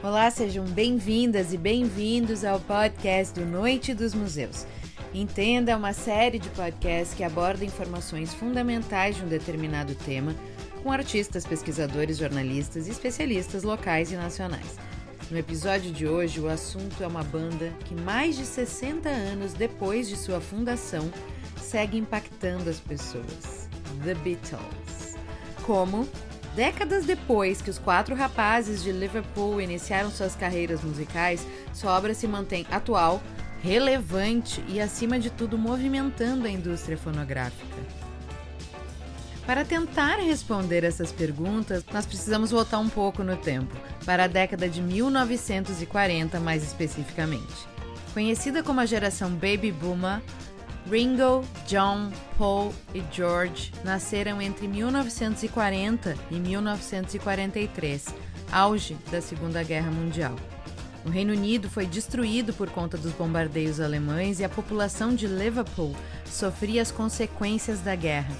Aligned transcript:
Olá, 0.00 0.30
sejam 0.30 0.64
bem-vindas 0.64 1.52
e 1.52 1.56
bem-vindos 1.56 2.44
ao 2.44 2.60
podcast 2.60 3.34
do 3.34 3.44
Noite 3.44 3.92
dos 3.92 4.14
Museus. 4.14 4.64
Entenda 5.12 5.76
uma 5.76 5.92
série 5.92 6.38
de 6.38 6.48
podcasts 6.50 7.16
que 7.16 7.24
abordam 7.24 7.66
informações 7.66 8.32
fundamentais 8.32 9.16
de 9.16 9.24
um 9.24 9.28
determinado 9.28 9.96
tema 9.96 10.36
com 10.84 10.92
artistas, 10.92 11.44
pesquisadores, 11.44 12.16
jornalistas 12.16 12.86
e 12.86 12.92
especialistas 12.92 13.64
locais 13.64 14.12
e 14.12 14.14
nacionais. 14.14 14.78
No 15.32 15.36
episódio 15.36 15.90
de 15.90 16.06
hoje, 16.06 16.38
o 16.38 16.48
assunto 16.48 17.02
é 17.02 17.06
uma 17.06 17.24
banda 17.24 17.72
que, 17.84 17.94
mais 17.96 18.36
de 18.36 18.46
60 18.46 19.08
anos 19.08 19.52
depois 19.52 20.08
de 20.08 20.16
sua 20.16 20.40
fundação, 20.40 21.10
segue 21.60 21.98
impactando 21.98 22.70
as 22.70 22.78
pessoas: 22.78 23.68
The 24.04 24.14
Beatles. 24.14 25.16
Como 25.66 26.08
Décadas 26.58 27.04
depois 27.04 27.62
que 27.62 27.70
os 27.70 27.78
quatro 27.78 28.16
rapazes 28.16 28.82
de 28.82 28.90
Liverpool 28.90 29.60
iniciaram 29.60 30.10
suas 30.10 30.34
carreiras 30.34 30.82
musicais, 30.82 31.46
sua 31.72 31.96
obra 31.96 32.12
se 32.14 32.26
mantém 32.26 32.66
atual, 32.68 33.22
relevante 33.62 34.60
e, 34.66 34.80
acima 34.80 35.20
de 35.20 35.30
tudo, 35.30 35.56
movimentando 35.56 36.48
a 36.48 36.50
indústria 36.50 36.98
fonográfica. 36.98 37.76
Para 39.46 39.64
tentar 39.64 40.16
responder 40.16 40.82
essas 40.82 41.12
perguntas, 41.12 41.84
nós 41.92 42.04
precisamos 42.04 42.50
voltar 42.50 42.80
um 42.80 42.88
pouco 42.88 43.22
no 43.22 43.36
tempo, 43.36 43.76
para 44.04 44.24
a 44.24 44.26
década 44.26 44.68
de 44.68 44.82
1940 44.82 46.40
mais 46.40 46.64
especificamente. 46.64 47.68
Conhecida 48.12 48.64
como 48.64 48.80
a 48.80 48.84
geração 48.84 49.30
Baby 49.30 49.70
Boomer, 49.70 50.20
Ringo, 50.90 51.44
John, 51.66 52.10
Paul 52.38 52.72
e 52.94 53.02
George 53.12 53.72
nasceram 53.84 54.40
entre 54.40 54.66
1940 54.66 56.16
e 56.30 56.36
1943, 56.36 58.06
auge 58.50 58.96
da 59.10 59.20
Segunda 59.20 59.62
Guerra 59.62 59.90
Mundial. 59.90 60.34
O 61.04 61.10
Reino 61.10 61.34
Unido 61.34 61.68
foi 61.68 61.84
destruído 61.84 62.54
por 62.54 62.70
conta 62.70 62.96
dos 62.96 63.12
bombardeios 63.12 63.80
alemães 63.80 64.40
e 64.40 64.44
a 64.44 64.48
população 64.48 65.14
de 65.14 65.26
Liverpool 65.26 65.94
sofria 66.24 66.80
as 66.80 66.90
consequências 66.90 67.80
da 67.80 67.94
guerra. 67.94 68.34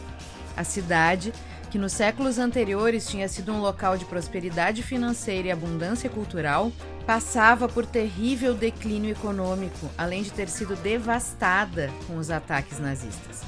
A 0.56 0.64
cidade, 0.64 1.34
que 1.70 1.78
nos 1.78 1.92
séculos 1.92 2.38
anteriores 2.38 3.06
tinha 3.06 3.28
sido 3.28 3.52
um 3.52 3.60
local 3.60 3.98
de 3.98 4.06
prosperidade 4.06 4.82
financeira 4.82 5.48
e 5.48 5.50
abundância 5.50 6.08
cultural, 6.08 6.72
passava 7.08 7.70
por 7.70 7.86
terrível 7.86 8.52
declínio 8.52 9.12
econômico, 9.12 9.88
além 9.96 10.22
de 10.22 10.30
ter 10.30 10.46
sido 10.46 10.76
devastada 10.76 11.90
com 12.06 12.18
os 12.18 12.30
ataques 12.30 12.78
nazistas. 12.78 13.40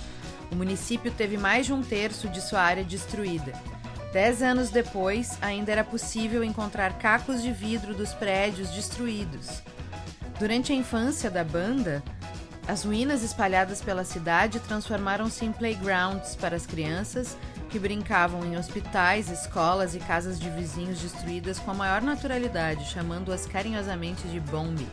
O 0.50 0.56
município 0.56 1.12
teve 1.12 1.36
mais 1.36 1.67
de 1.67 1.75
um 1.75 1.83
terço 1.83 2.27
de 2.30 2.41
sua 2.41 2.62
área 2.62 2.83
destruída. 2.83 3.52
Dez 4.14 4.42
anos 4.42 4.70
depois, 4.70 5.36
ainda 5.42 5.70
era 5.70 5.84
possível 5.84 6.42
encontrar 6.42 6.97
cacos 6.97 7.42
de 7.42 7.52
vidro 7.52 7.94
dos 7.94 8.14
prédios 8.14 8.70
destruídos. 8.70 9.62
Durante 10.39 10.72
a 10.72 10.74
infância 10.74 11.30
da 11.30 11.45
banda, 11.45 12.02
as 12.67 12.83
ruínas 12.83 13.22
espalhadas 13.22 13.83
pela 13.83 14.05
cidade 14.05 14.58
transformaram-se 14.61 15.45
em 15.45 15.52
playgrounds 15.52 16.34
para 16.34 16.56
as 16.56 16.64
crianças 16.64 17.36
que 17.70 17.78
brincavam 17.78 18.44
em 18.44 18.56
hospitais, 18.56 19.30
escolas 19.30 19.94
e 19.94 20.00
casas 20.00 20.40
de 20.40 20.50
vizinhos 20.50 21.00
destruídas 21.00 21.58
com 21.58 21.70
a 21.70 21.74
maior 21.74 22.02
naturalidade, 22.02 22.90
chamando-as 22.90 23.46
carinhosamente 23.46 24.27
de 24.28 24.40
bombes. 24.40 24.88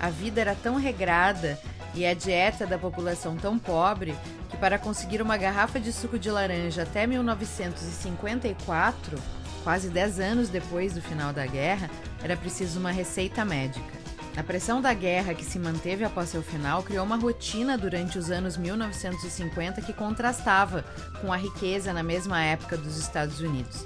A 0.00 0.08
vida 0.08 0.40
era 0.40 0.54
tão 0.54 0.76
regrada 0.76 1.58
e 1.94 2.06
a 2.06 2.14
dieta 2.14 2.66
da 2.66 2.78
população 2.78 3.36
tão 3.36 3.58
pobre 3.58 4.16
que, 4.48 4.56
para 4.56 4.78
conseguir 4.78 5.20
uma 5.20 5.36
garrafa 5.36 5.78
de 5.78 5.92
suco 5.92 6.18
de 6.18 6.30
laranja 6.30 6.82
até 6.82 7.06
1954, 7.06 9.18
quase 9.62 9.90
10 9.90 10.18
anos 10.18 10.48
depois 10.48 10.94
do 10.94 11.02
final 11.02 11.32
da 11.32 11.46
guerra, 11.46 11.90
era 12.24 12.36
preciso 12.36 12.80
uma 12.80 12.90
receita 12.90 13.44
médica. 13.44 14.01
A 14.34 14.42
pressão 14.42 14.80
da 14.80 14.94
guerra 14.94 15.34
que 15.34 15.44
se 15.44 15.58
manteve 15.58 16.04
após 16.04 16.30
seu 16.30 16.42
final 16.42 16.82
criou 16.82 17.04
uma 17.04 17.16
rotina 17.16 17.76
durante 17.76 18.18
os 18.18 18.30
anos 18.30 18.56
1950 18.56 19.82
que 19.82 19.92
contrastava 19.92 20.84
com 21.20 21.30
a 21.30 21.36
riqueza 21.36 21.92
na 21.92 22.02
mesma 22.02 22.42
época 22.42 22.78
dos 22.78 22.96
Estados 22.96 23.40
Unidos. 23.40 23.84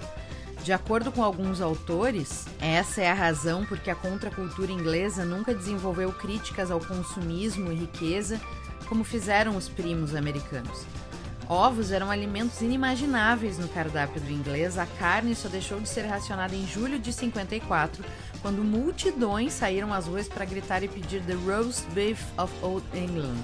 De 0.63 0.73
acordo 0.73 1.11
com 1.11 1.23
alguns 1.23 1.61
autores, 1.61 2.47
essa 2.61 3.01
é 3.01 3.11
a 3.11 3.15
razão 3.15 3.65
porque 3.67 3.91
a 3.91 3.95
contracultura 3.95 4.71
inglesa 4.71 5.25
nunca 5.25 5.55
desenvolveu 5.55 6.13
críticas 6.13 6.71
ao 6.71 6.81
consumismo 6.81 7.73
e 7.73 7.77
riqueza 7.77 8.41
como 8.89 9.03
fizeram 9.03 9.57
os 9.57 9.69
primos 9.69 10.15
americanos. 10.15 10.87
Ovos 11.49 11.93
eram 11.93 12.11
alimentos 12.11 12.61
inimagináveis 12.61 13.57
no 13.57 13.69
cardápio 13.69 14.21
do 14.21 14.33
inglês. 14.33 14.77
A 14.79 14.87
carne 14.87 15.35
só 15.35 15.49
deixou 15.49 15.79
de 15.81 15.89
ser 15.89 16.03
racionada 16.03 16.57
em 16.57 16.67
julho 16.67 16.99
de 16.99 17.13
54, 17.13 18.05
quando 18.43 18.65
multidões 18.65 19.53
saíram 19.53 19.93
às 19.93 20.07
ruas 20.07 20.29
para 20.29 20.45
gritar 20.45 20.83
e 20.83 20.89
pedir 20.89 21.23
The 21.23 21.35
Roast 21.35 21.89
Beef 21.93 22.21
of 22.37 22.53
Old 22.63 22.85
England. 22.95 23.37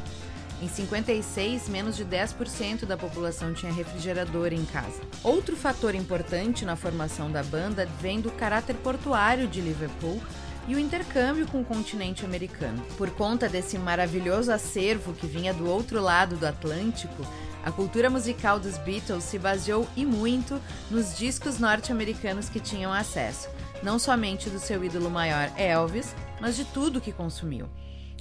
Em 0.61 0.69
56, 0.69 1.69
menos 1.69 1.97
de 1.97 2.05
10% 2.05 2.87
da 2.87 2.97
população 2.97 3.53
tinha 3.53 3.73
refrigerador 3.73 4.53
em 4.53 4.65
casa. 4.65 5.01
Outro 5.23 5.57
fator 5.57 5.95
importante 5.95 6.65
na 6.65 6.77
formação 6.77 7.31
da 7.31 7.43
banda 7.43 7.87
vem 8.01 8.21
do 8.21 8.31
caráter 8.31 8.75
portuário 8.77 9.49
de 9.49 9.61
Liverpool 9.61 10.21
e 10.67 10.75
o 10.75 10.79
intercâmbio 10.79 11.47
com 11.47 11.61
o 11.61 11.65
continente 11.65 12.25
americano. 12.25 12.83
Por 12.97 13.11
conta 13.11 13.49
desse 13.49 13.79
maravilhoso 13.79 14.53
acervo 14.53 15.13
que 15.13 15.27
vinha 15.27 15.53
do 15.53 15.69
outro 15.69 16.01
lado 16.01 16.37
do 16.37 16.47
Atlântico, 16.47 17.27
a 17.65 17.71
cultura 17.71 18.11
musical 18.11 18.59
dos 18.59 18.77
Beatles 18.79 19.25
se 19.25 19.39
baseou 19.39 19.87
e 19.97 20.05
muito 20.05 20.61
nos 20.91 21.17
discos 21.17 21.59
norte-americanos 21.59 22.49
que 22.49 22.59
tinham 22.59 22.93
acesso, 22.93 23.49
não 23.83 23.99
somente 23.99 24.51
do 24.51 24.59
seu 24.59 24.85
ídolo 24.85 25.11
maior 25.11 25.51
Elvis, 25.57 26.15
mas 26.41 26.57
de 26.57 26.65
tudo 26.65 27.01
que 27.01 27.13
consumiu. 27.13 27.69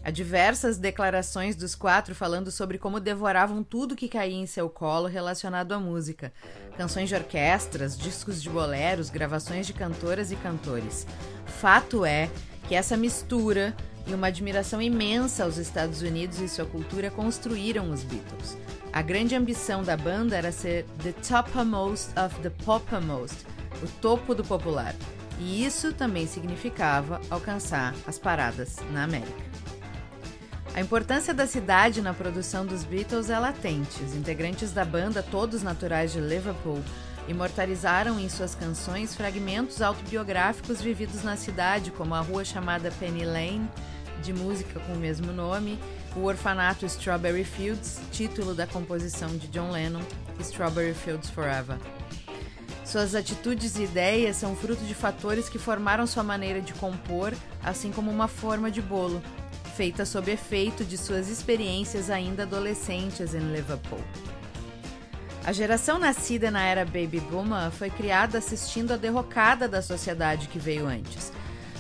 Há 0.03 0.09
diversas 0.09 0.77
declarações 0.77 1.55
dos 1.55 1.75
quatro 1.75 2.15
falando 2.15 2.49
sobre 2.49 2.79
como 2.79 2.99
devoravam 2.99 3.63
tudo 3.63 3.95
que 3.95 4.09
caía 4.09 4.35
em 4.35 4.47
seu 4.47 4.67
colo 4.67 5.07
relacionado 5.07 5.73
à 5.73 5.79
música: 5.79 6.33
canções 6.75 7.07
de 7.07 7.15
orquestras, 7.15 7.95
discos 7.95 8.41
de 8.41 8.49
boleros, 8.49 9.11
gravações 9.11 9.67
de 9.67 9.73
cantoras 9.73 10.31
e 10.31 10.35
cantores. 10.35 11.05
Fato 11.45 12.03
é 12.03 12.31
que 12.67 12.73
essa 12.73 12.97
mistura 12.97 13.75
e 14.07 14.13
uma 14.15 14.27
admiração 14.27 14.81
imensa 14.81 15.43
aos 15.43 15.57
Estados 15.57 16.01
Unidos 16.01 16.39
e 16.39 16.49
sua 16.49 16.65
cultura 16.65 17.11
construíram 17.11 17.91
os 17.91 18.03
Beatles. 18.03 18.57
A 18.91 19.03
grande 19.03 19.35
ambição 19.35 19.83
da 19.83 19.95
banda 19.95 20.35
era 20.35 20.51
ser 20.51 20.85
the 21.03 21.11
topmost 21.11 22.09
of 22.19 22.35
the 22.41 22.49
popmost, 22.65 23.45
o 23.83 23.87
topo 24.01 24.33
do 24.33 24.43
popular. 24.43 24.95
E 25.39 25.63
isso 25.63 25.93
também 25.93 26.25
significava 26.25 27.21
alcançar 27.29 27.95
as 28.07 28.17
paradas 28.17 28.77
na 28.91 29.03
América. 29.03 29.51
A 30.73 30.79
importância 30.79 31.33
da 31.33 31.45
cidade 31.45 32.01
na 32.01 32.13
produção 32.13 32.65
dos 32.65 32.85
Beatles 32.85 33.29
é 33.29 33.37
latente. 33.37 34.01
Os 34.03 34.15
integrantes 34.15 34.71
da 34.71 34.85
banda, 34.85 35.21
todos 35.21 35.61
naturais 35.61 36.13
de 36.13 36.21
Liverpool, 36.21 36.81
imortalizaram 37.27 38.17
em 38.17 38.29
suas 38.29 38.55
canções 38.55 39.13
fragmentos 39.13 39.81
autobiográficos 39.81 40.81
vividos 40.81 41.23
na 41.23 41.35
cidade, 41.35 41.91
como 41.91 42.15
a 42.15 42.21
rua 42.21 42.45
chamada 42.45 42.89
Penny 42.99 43.25
Lane, 43.25 43.69
de 44.23 44.31
música 44.31 44.79
com 44.79 44.93
o 44.93 44.97
mesmo 44.97 45.33
nome, 45.33 45.77
o 46.15 46.23
orfanato 46.23 46.85
Strawberry 46.85 47.43
Fields, 47.43 47.99
título 48.09 48.53
da 48.53 48.65
composição 48.65 49.29
de 49.37 49.47
John 49.47 49.71
Lennon, 49.71 50.01
Strawberry 50.39 50.93
Fields 50.93 51.29
Forever. 51.29 51.77
Suas 52.85 53.13
atitudes 53.13 53.77
e 53.77 53.83
ideias 53.83 54.37
são 54.37 54.55
fruto 54.55 54.83
de 54.85 54.93
fatores 54.93 55.49
que 55.49 55.59
formaram 55.59 56.07
sua 56.07 56.23
maneira 56.23 56.61
de 56.61 56.73
compor, 56.73 57.33
assim 57.63 57.91
como 57.91 58.09
uma 58.09 58.27
forma 58.27 58.71
de 58.71 58.81
bolo, 58.81 59.21
feita 59.71 60.05
sob 60.05 60.29
efeito 60.31 60.83
de 60.83 60.97
suas 60.97 61.29
experiências 61.29 62.09
ainda 62.09 62.43
adolescentes 62.43 63.33
em 63.33 63.51
Liverpool. 63.51 64.03
A 65.43 65.51
geração 65.51 65.97
nascida 65.97 66.51
na 66.51 66.63
era 66.63 66.85
Baby 66.85 67.19
Boomer 67.19 67.71
foi 67.71 67.89
criada 67.89 68.37
assistindo 68.37 68.91
a 68.91 68.97
derrocada 68.97 69.67
da 69.67 69.81
sociedade 69.81 70.47
que 70.47 70.59
veio 70.59 70.85
antes. 70.85 71.31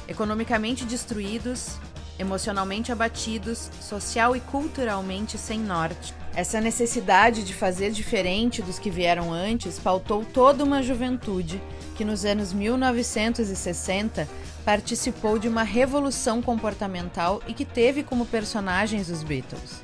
Economicamente 0.07 0.83
destruídos, 0.83 1.77
emocionalmente 2.17 2.91
abatidos, 2.91 3.69
social 3.79 4.35
e 4.35 4.39
culturalmente 4.39 5.37
sem 5.37 5.59
norte. 5.59 6.13
Essa 6.33 6.61
necessidade 6.61 7.43
de 7.43 7.53
fazer 7.53 7.91
diferente 7.91 8.61
dos 8.61 8.79
que 8.79 8.89
vieram 8.89 9.31
antes 9.33 9.77
pautou 9.77 10.25
toda 10.25 10.63
uma 10.63 10.81
juventude 10.81 11.61
que, 11.95 12.05
nos 12.05 12.25
anos 12.25 12.53
1960, 12.53 14.27
participou 14.65 15.39
de 15.39 15.47
uma 15.47 15.63
revolução 15.63 16.41
comportamental 16.41 17.41
e 17.47 17.53
que 17.53 17.65
teve 17.65 18.03
como 18.03 18.25
personagens 18.25 19.09
os 19.09 19.23
Beatles. 19.23 19.81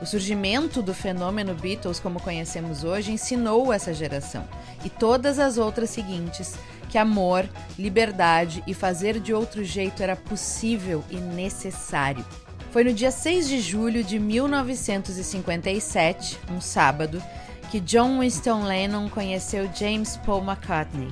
O 0.00 0.06
surgimento 0.06 0.82
do 0.82 0.92
fenômeno 0.92 1.54
Beatles, 1.54 1.98
como 1.98 2.20
conhecemos 2.20 2.84
hoje, 2.84 3.12
ensinou 3.12 3.72
essa 3.72 3.94
geração 3.94 4.46
e 4.84 4.90
todas 4.90 5.38
as 5.38 5.56
outras 5.56 5.88
seguintes 5.90 6.54
que 6.88 6.98
amor, 6.98 7.48
liberdade 7.78 8.62
e 8.66 8.74
fazer 8.74 9.18
de 9.18 9.32
outro 9.34 9.64
jeito 9.64 10.02
era 10.02 10.14
possível 10.14 11.02
e 11.10 11.16
necessário. 11.16 12.22
Foi 12.70 12.84
no 12.84 12.92
dia 12.92 13.10
6 13.10 13.48
de 13.48 13.58
julho 13.60 14.04
de 14.04 14.18
1957, 14.18 16.38
um 16.50 16.60
sábado, 16.60 17.22
que 17.70 17.80
John 17.80 18.20
Winston 18.20 18.64
Lennon 18.64 19.08
conheceu 19.08 19.70
James 19.74 20.18
Paul 20.18 20.42
McCartney. 20.42 21.08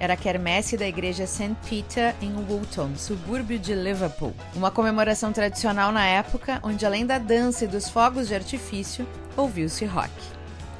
Era 0.00 0.14
a 0.14 0.16
quermesse 0.16 0.76
da 0.76 0.86
igreja 0.86 1.26
St. 1.26 1.56
Peter 1.68 2.14
em 2.20 2.32
Woolton, 2.32 2.94
subúrbio 2.96 3.58
de 3.58 3.74
Liverpool. 3.74 4.34
Uma 4.54 4.70
comemoração 4.70 5.32
tradicional 5.32 5.92
na 5.92 6.04
época, 6.06 6.60
onde 6.62 6.84
além 6.84 7.06
da 7.06 7.18
dança 7.18 7.64
e 7.64 7.68
dos 7.68 7.88
fogos 7.88 8.28
de 8.28 8.34
artifício, 8.34 9.06
ouviu-se 9.36 9.84
rock. 9.84 10.12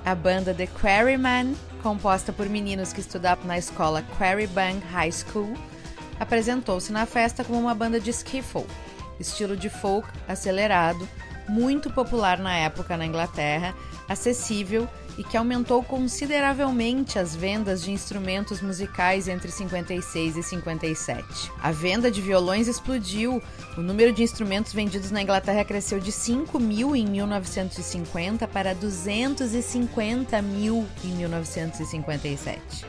A 0.04 0.14
banda 0.14 0.52
The 0.52 0.66
Quarrymen, 0.66 1.56
composta 1.82 2.32
por 2.32 2.48
meninos 2.48 2.92
que 2.92 3.00
estudavam 3.00 3.46
na 3.46 3.56
escola 3.56 4.04
Quarrybank 4.18 4.84
High 4.86 5.12
School, 5.12 5.54
apresentou-se 6.18 6.92
na 6.92 7.06
festa 7.06 7.44
como 7.44 7.60
uma 7.60 7.74
banda 7.74 7.98
de 7.98 8.10
skiffle, 8.10 8.66
estilo 9.18 9.56
de 9.56 9.68
folk 9.68 10.08
acelerado, 10.28 11.08
muito 11.48 11.90
popular 11.90 12.38
na 12.38 12.56
época 12.56 12.96
na 12.96 13.06
Inglaterra, 13.06 13.74
acessível 14.08 14.88
e 15.16 15.24
que 15.24 15.36
aumentou 15.36 15.82
consideravelmente 15.82 17.18
as 17.18 17.34
vendas 17.34 17.82
de 17.82 17.90
instrumentos 17.90 18.60
musicais 18.60 19.28
entre 19.28 19.50
56 19.50 20.36
e 20.36 20.42
57. 20.42 21.52
A 21.62 21.70
venda 21.70 22.10
de 22.10 22.20
violões 22.20 22.68
explodiu. 22.68 23.42
O 23.76 23.80
número 23.80 24.12
de 24.12 24.22
instrumentos 24.22 24.72
vendidos 24.72 25.10
na 25.10 25.22
Inglaterra 25.22 25.64
cresceu 25.64 26.00
de 26.00 26.12
5 26.12 26.58
mil 26.58 26.96
em 26.96 27.06
1950 27.06 28.46
para 28.48 28.74
250 28.74 30.42
mil 30.42 30.86
em 31.04 31.08
1957. 31.08 32.84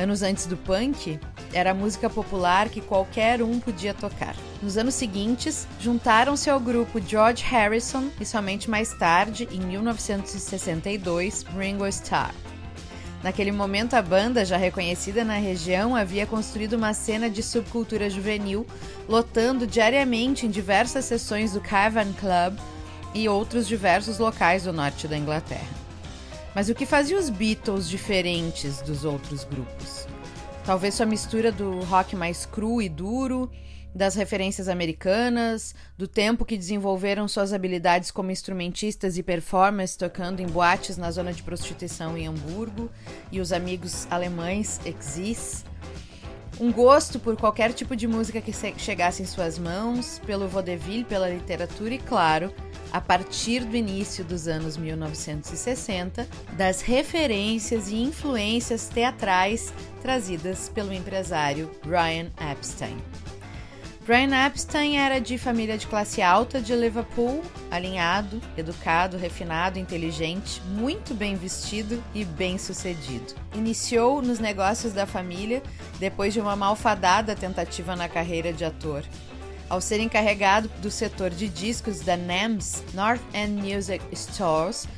Anos 0.00 0.22
antes 0.22 0.46
do 0.46 0.56
punk, 0.56 1.20
era 1.52 1.74
música 1.74 2.08
popular 2.08 2.70
que 2.70 2.80
qualquer 2.80 3.42
um 3.42 3.60
podia 3.60 3.92
tocar. 3.92 4.34
Nos 4.62 4.78
anos 4.78 4.94
seguintes, 4.94 5.68
juntaram-se 5.78 6.48
ao 6.48 6.58
grupo 6.58 6.98
George 7.06 7.44
Harrison 7.44 8.08
e 8.18 8.24
somente 8.24 8.70
mais 8.70 8.94
tarde, 8.94 9.46
em 9.52 9.60
1962, 9.60 11.42
Ringo 11.54 11.86
Starr. 11.88 12.34
Naquele 13.22 13.52
momento, 13.52 13.92
a 13.92 14.00
banda, 14.00 14.42
já 14.42 14.56
reconhecida 14.56 15.22
na 15.22 15.34
região, 15.34 15.94
havia 15.94 16.26
construído 16.26 16.78
uma 16.78 16.94
cena 16.94 17.28
de 17.28 17.42
subcultura 17.42 18.08
juvenil, 18.08 18.66
lotando 19.06 19.66
diariamente 19.66 20.46
em 20.46 20.50
diversas 20.50 21.04
sessões 21.04 21.52
do 21.52 21.60
Cavern 21.60 22.14
Club 22.14 22.58
e 23.12 23.28
outros 23.28 23.68
diversos 23.68 24.18
locais 24.18 24.64
do 24.64 24.72
norte 24.72 25.06
da 25.06 25.18
Inglaterra. 25.18 25.79
Mas 26.54 26.68
o 26.68 26.74
que 26.74 26.84
fazia 26.84 27.18
os 27.18 27.30
Beatles 27.30 27.88
diferentes 27.88 28.82
dos 28.82 29.04
outros 29.04 29.44
grupos? 29.44 30.06
Talvez 30.64 30.94
sua 30.94 31.06
mistura 31.06 31.52
do 31.52 31.80
rock 31.80 32.16
mais 32.16 32.44
cru 32.44 32.82
e 32.82 32.88
duro, 32.88 33.50
das 33.94 34.14
referências 34.14 34.68
americanas, 34.68 35.74
do 35.96 36.06
tempo 36.06 36.44
que 36.44 36.56
desenvolveram 36.56 37.26
suas 37.26 37.52
habilidades 37.52 38.10
como 38.10 38.30
instrumentistas 38.30 39.16
e 39.16 39.22
performers 39.22 39.96
tocando 39.96 40.40
em 40.40 40.46
boates 40.46 40.96
na 40.96 41.10
zona 41.10 41.32
de 41.32 41.42
prostituição 41.42 42.16
em 42.16 42.26
Hamburgo 42.26 42.90
e 43.32 43.40
os 43.40 43.52
amigos 43.52 44.06
alemães 44.10 44.80
Exis. 44.84 45.64
Um 46.60 46.70
gosto 46.70 47.18
por 47.18 47.38
qualquer 47.38 47.72
tipo 47.72 47.96
de 47.96 48.06
música 48.06 48.38
que 48.38 48.52
chegasse 48.52 49.22
em 49.22 49.24
suas 49.26 49.58
mãos, 49.58 50.20
pelo 50.26 50.46
vaudeville, 50.46 51.04
pela 51.04 51.26
literatura 51.26 51.94
e, 51.94 51.98
claro, 51.98 52.52
a 52.92 53.00
partir 53.00 53.64
do 53.64 53.74
início 53.74 54.22
dos 54.22 54.46
anos 54.46 54.76
1960, 54.76 56.28
das 56.58 56.82
referências 56.82 57.88
e 57.88 57.96
influências 57.96 58.90
teatrais 58.90 59.72
trazidas 60.02 60.68
pelo 60.68 60.92
empresário 60.92 61.70
Brian 61.82 62.30
Epstein. 62.52 62.98
Brian 64.10 64.34
Epstein 64.44 64.96
era 64.96 65.20
de 65.20 65.38
família 65.38 65.78
de 65.78 65.86
classe 65.86 66.20
alta 66.20 66.60
de 66.60 66.74
Liverpool, 66.74 67.44
alinhado, 67.70 68.42
educado, 68.56 69.16
refinado, 69.16 69.78
inteligente, 69.78 70.60
muito 70.66 71.14
bem 71.14 71.36
vestido 71.36 72.02
e 72.12 72.24
bem 72.24 72.58
sucedido. 72.58 73.32
Iniciou 73.54 74.20
nos 74.20 74.40
negócios 74.40 74.92
da 74.92 75.06
família 75.06 75.62
depois 76.00 76.34
de 76.34 76.40
uma 76.40 76.56
malfadada 76.56 77.36
tentativa 77.36 77.94
na 77.94 78.08
carreira 78.08 78.52
de 78.52 78.64
ator 78.64 79.04
ao 79.68 79.80
ser 79.80 80.00
encarregado 80.00 80.68
do 80.82 80.90
setor 80.90 81.30
de 81.30 81.48
discos 81.48 82.00
da 82.00 82.16
NEMS, 82.16 82.82
North 82.92 83.22
End 83.32 83.62
Music 83.62 84.04
Stores, 84.12 84.88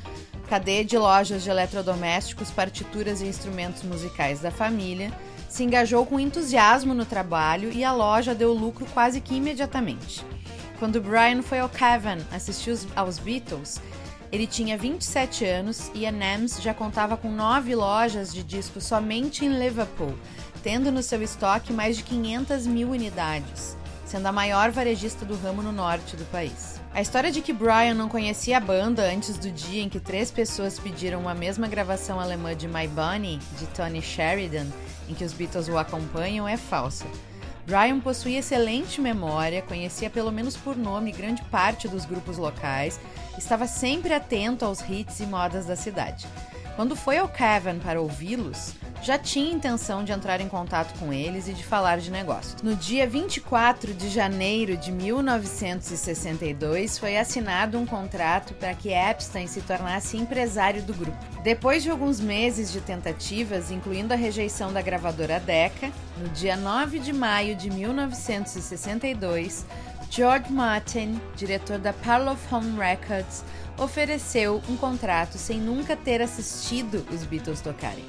cadeia 0.49 0.83
de 0.83 0.97
lojas 0.97 1.43
de 1.43 1.51
eletrodomésticos, 1.51 2.49
partituras 2.49 3.21
e 3.21 3.27
instrumentos 3.27 3.83
musicais 3.83 4.39
da 4.39 4.49
família, 4.49 5.13
se 5.53 5.63
engajou 5.63 6.03
com 6.03 6.19
entusiasmo 6.19 6.95
no 6.95 7.05
trabalho 7.05 7.71
e 7.71 7.83
a 7.83 7.93
loja 7.93 8.33
deu 8.33 8.51
lucro 8.53 8.87
quase 8.91 9.21
que 9.21 9.35
imediatamente. 9.35 10.25
Quando 10.79 10.99
Brian 10.99 11.43
foi 11.43 11.59
ao 11.59 11.69
Cavern 11.69 12.25
assistir 12.31 12.75
aos 12.95 13.19
Beatles, 13.19 13.79
ele 14.31 14.47
tinha 14.47 14.75
27 14.75 15.45
anos 15.45 15.91
e 15.93 16.07
a 16.07 16.11
NEMS 16.11 16.59
já 16.59 16.73
contava 16.73 17.15
com 17.15 17.31
nove 17.31 17.75
lojas 17.75 18.33
de 18.33 18.41
discos 18.41 18.83
somente 18.83 19.45
em 19.45 19.59
Liverpool, 19.59 20.15
tendo 20.63 20.91
no 20.91 21.03
seu 21.03 21.21
estoque 21.21 21.71
mais 21.71 21.97
de 21.97 22.01
500 22.01 22.65
mil 22.65 22.89
unidades 22.89 23.77
sendo 24.13 24.27
a 24.27 24.31
maior 24.31 24.69
varejista 24.69 25.25
do 25.25 25.35
ramo 25.35 25.63
no 25.63 25.71
norte 25.71 26.15
do 26.15 26.23
país. 26.25 26.79
A 26.93 27.01
história 27.01 27.31
de 27.31 27.41
que 27.41 27.51
Brian 27.51 27.95
não 27.95 28.07
conhecia 28.07 28.57
a 28.57 28.59
banda 28.59 29.11
antes 29.11 29.39
do 29.39 29.49
dia 29.49 29.81
em 29.81 29.89
que 29.89 29.99
três 29.99 30.29
pessoas 30.29 30.77
pediram 30.77 31.27
a 31.27 31.33
mesma 31.33 31.67
gravação 31.67 32.19
alemã 32.19 32.55
de 32.55 32.67
My 32.67 32.87
Bunny, 32.87 33.39
de 33.57 33.65
Tony 33.73 34.03
Sheridan, 34.03 34.67
em 35.09 35.13
que 35.13 35.23
os 35.23 35.33
Beatles 35.33 35.67
o 35.67 35.77
acompanham, 35.77 36.47
é 36.47 36.57
falsa. 36.57 37.05
Brian 37.65 37.99
possuía 37.99 38.39
excelente 38.39 38.99
memória, 38.99 39.61
conhecia 39.61 40.09
pelo 40.09 40.31
menos 40.31 40.57
por 40.57 40.75
nome 40.75 41.11
grande 41.11 41.41
parte 41.43 41.87
dos 41.87 42.05
grupos 42.05 42.37
locais, 42.37 42.99
estava 43.37 43.67
sempre 43.67 44.13
atento 44.13 44.65
aos 44.65 44.81
hits 44.81 45.21
e 45.21 45.25
modas 45.25 45.65
da 45.65 45.75
cidade. 45.75 46.27
Quando 46.75 46.95
foi 46.95 47.17
ao 47.17 47.27
Cavern 47.27 47.79
para 47.79 48.01
ouvi-los, 48.01 48.73
já 49.03 49.17
tinha 49.17 49.53
intenção 49.53 50.03
de 50.03 50.13
entrar 50.13 50.39
em 50.39 50.47
contato 50.47 50.97
com 50.97 51.11
eles 51.11 51.49
e 51.49 51.53
de 51.53 51.63
falar 51.63 51.99
de 51.99 52.09
negócios. 52.09 52.61
No 52.63 52.73
dia 52.73 53.05
24 53.05 53.93
de 53.93 54.09
janeiro 54.09 54.77
de 54.77 54.93
1962, 54.93 56.97
foi 56.97 57.17
assinado 57.17 57.77
um 57.77 57.85
contrato 57.85 58.53
para 58.53 58.73
que 58.73 58.93
Epstein 58.93 59.45
se 59.45 59.59
tornasse 59.61 60.15
empresário 60.15 60.81
do 60.83 60.93
grupo. 60.93 61.17
Depois 61.43 61.83
de 61.83 61.89
alguns 61.89 62.21
meses 62.21 62.71
de 62.71 62.79
tentativas, 62.79 63.71
incluindo 63.71 64.13
a 64.13 64.17
rejeição 64.17 64.71
da 64.71 64.81
gravadora 64.81 65.37
Decca, 65.37 65.91
no 66.17 66.29
dia 66.29 66.55
9 66.55 66.99
de 66.99 67.11
maio 67.11 67.57
de 67.57 67.69
1962, 67.69 69.65
George 70.09 70.49
Martin, 70.49 71.19
diretor 71.35 71.77
da 71.77 71.91
Parlophone 71.91 72.77
Records, 72.77 73.43
ofereceu 73.77 74.61
um 74.69 74.77
contrato 74.77 75.37
sem 75.37 75.59
nunca 75.59 75.97
ter 75.97 76.21
assistido 76.21 77.05
os 77.11 77.25
Beatles 77.25 77.59
tocarem. 77.59 78.05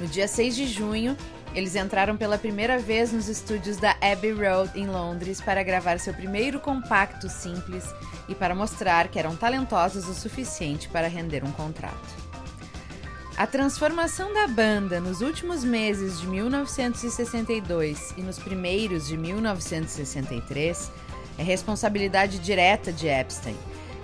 No 0.00 0.06
dia 0.06 0.26
6 0.26 0.56
de 0.56 0.66
junho, 0.66 1.16
eles 1.54 1.76
entraram 1.76 2.16
pela 2.16 2.38
primeira 2.38 2.78
vez 2.78 3.12
nos 3.12 3.28
estúdios 3.28 3.76
da 3.76 3.96
Abbey 4.00 4.32
Road 4.32 4.78
em 4.78 4.86
Londres 4.86 5.40
para 5.40 5.62
gravar 5.62 6.00
seu 6.00 6.14
primeiro 6.14 6.58
compacto 6.58 7.28
simples 7.28 7.84
e 8.28 8.34
para 8.34 8.54
mostrar 8.54 9.08
que 9.08 9.18
eram 9.18 9.36
talentosos 9.36 10.08
o 10.08 10.14
suficiente 10.14 10.88
para 10.88 11.08
render 11.08 11.44
um 11.44 11.52
contrato. 11.52 12.22
A 13.36 13.46
transformação 13.46 14.32
da 14.32 14.46
banda 14.46 15.00
nos 15.00 15.20
últimos 15.20 15.64
meses 15.64 16.20
de 16.20 16.26
1962 16.26 18.14
e 18.16 18.22
nos 18.22 18.38
primeiros 18.38 19.06
de 19.06 19.16
1963 19.16 20.90
é 21.38 21.42
responsabilidade 21.42 22.38
direta 22.38 22.92
de 22.92 23.08
Epstein, 23.08 23.56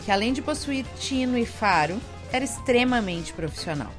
que 0.04 0.10
além 0.10 0.32
de 0.32 0.40
possuir 0.40 0.84
tino 0.98 1.36
e 1.36 1.44
faro, 1.44 2.00
era 2.32 2.44
extremamente 2.44 3.32
profissional. 3.32 3.92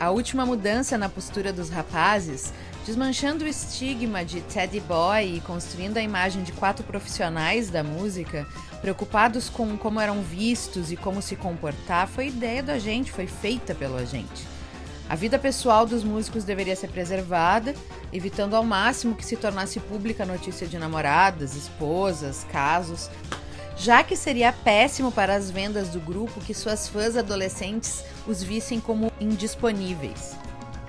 A 0.00 0.08
última 0.10 0.46
mudança 0.46 0.96
na 0.96 1.10
postura 1.10 1.52
dos 1.52 1.68
rapazes, 1.68 2.54
desmanchando 2.86 3.44
o 3.44 3.46
estigma 3.46 4.24
de 4.24 4.40
Teddy 4.40 4.80
Boy 4.80 5.36
e 5.36 5.40
construindo 5.42 5.98
a 5.98 6.02
imagem 6.02 6.42
de 6.42 6.52
quatro 6.52 6.82
profissionais 6.82 7.68
da 7.68 7.84
música, 7.84 8.46
preocupados 8.80 9.50
com 9.50 9.76
como 9.76 10.00
eram 10.00 10.22
vistos 10.22 10.90
e 10.90 10.96
como 10.96 11.20
se 11.20 11.36
comportar, 11.36 12.08
foi 12.08 12.28
ideia 12.28 12.62
do 12.62 12.70
agente, 12.70 13.12
foi 13.12 13.26
feita 13.26 13.74
pelo 13.74 13.98
agente. 13.98 14.48
A 15.06 15.14
vida 15.14 15.38
pessoal 15.38 15.84
dos 15.84 16.02
músicos 16.02 16.44
deveria 16.44 16.74
ser 16.74 16.88
preservada, 16.88 17.74
evitando 18.10 18.56
ao 18.56 18.64
máximo 18.64 19.14
que 19.14 19.26
se 19.26 19.36
tornasse 19.36 19.80
pública 19.80 20.22
a 20.22 20.26
notícia 20.26 20.66
de 20.66 20.78
namoradas, 20.78 21.54
esposas, 21.54 22.46
casos, 22.50 23.10
já 23.80 24.04
que 24.04 24.14
seria 24.14 24.52
péssimo 24.52 25.10
para 25.10 25.34
as 25.34 25.50
vendas 25.50 25.88
do 25.88 25.98
grupo 25.98 26.38
que 26.42 26.52
suas 26.52 26.86
fãs 26.86 27.16
adolescentes 27.16 28.04
os 28.26 28.42
vissem 28.42 28.78
como 28.78 29.10
indisponíveis. 29.18 30.36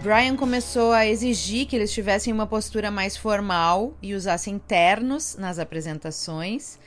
Brian 0.04 0.36
começou 0.36 0.92
a 0.92 1.08
exigir 1.08 1.68
que 1.68 1.76
eles 1.78 1.94
tivessem 1.94 2.34
uma 2.34 2.46
postura 2.46 2.92
mais 2.92 3.16
formal 3.16 3.94
e 4.02 4.14
usassem 4.14 4.60
ternos 4.60 5.38
nas 5.38 5.58
apresentações, 5.58 6.80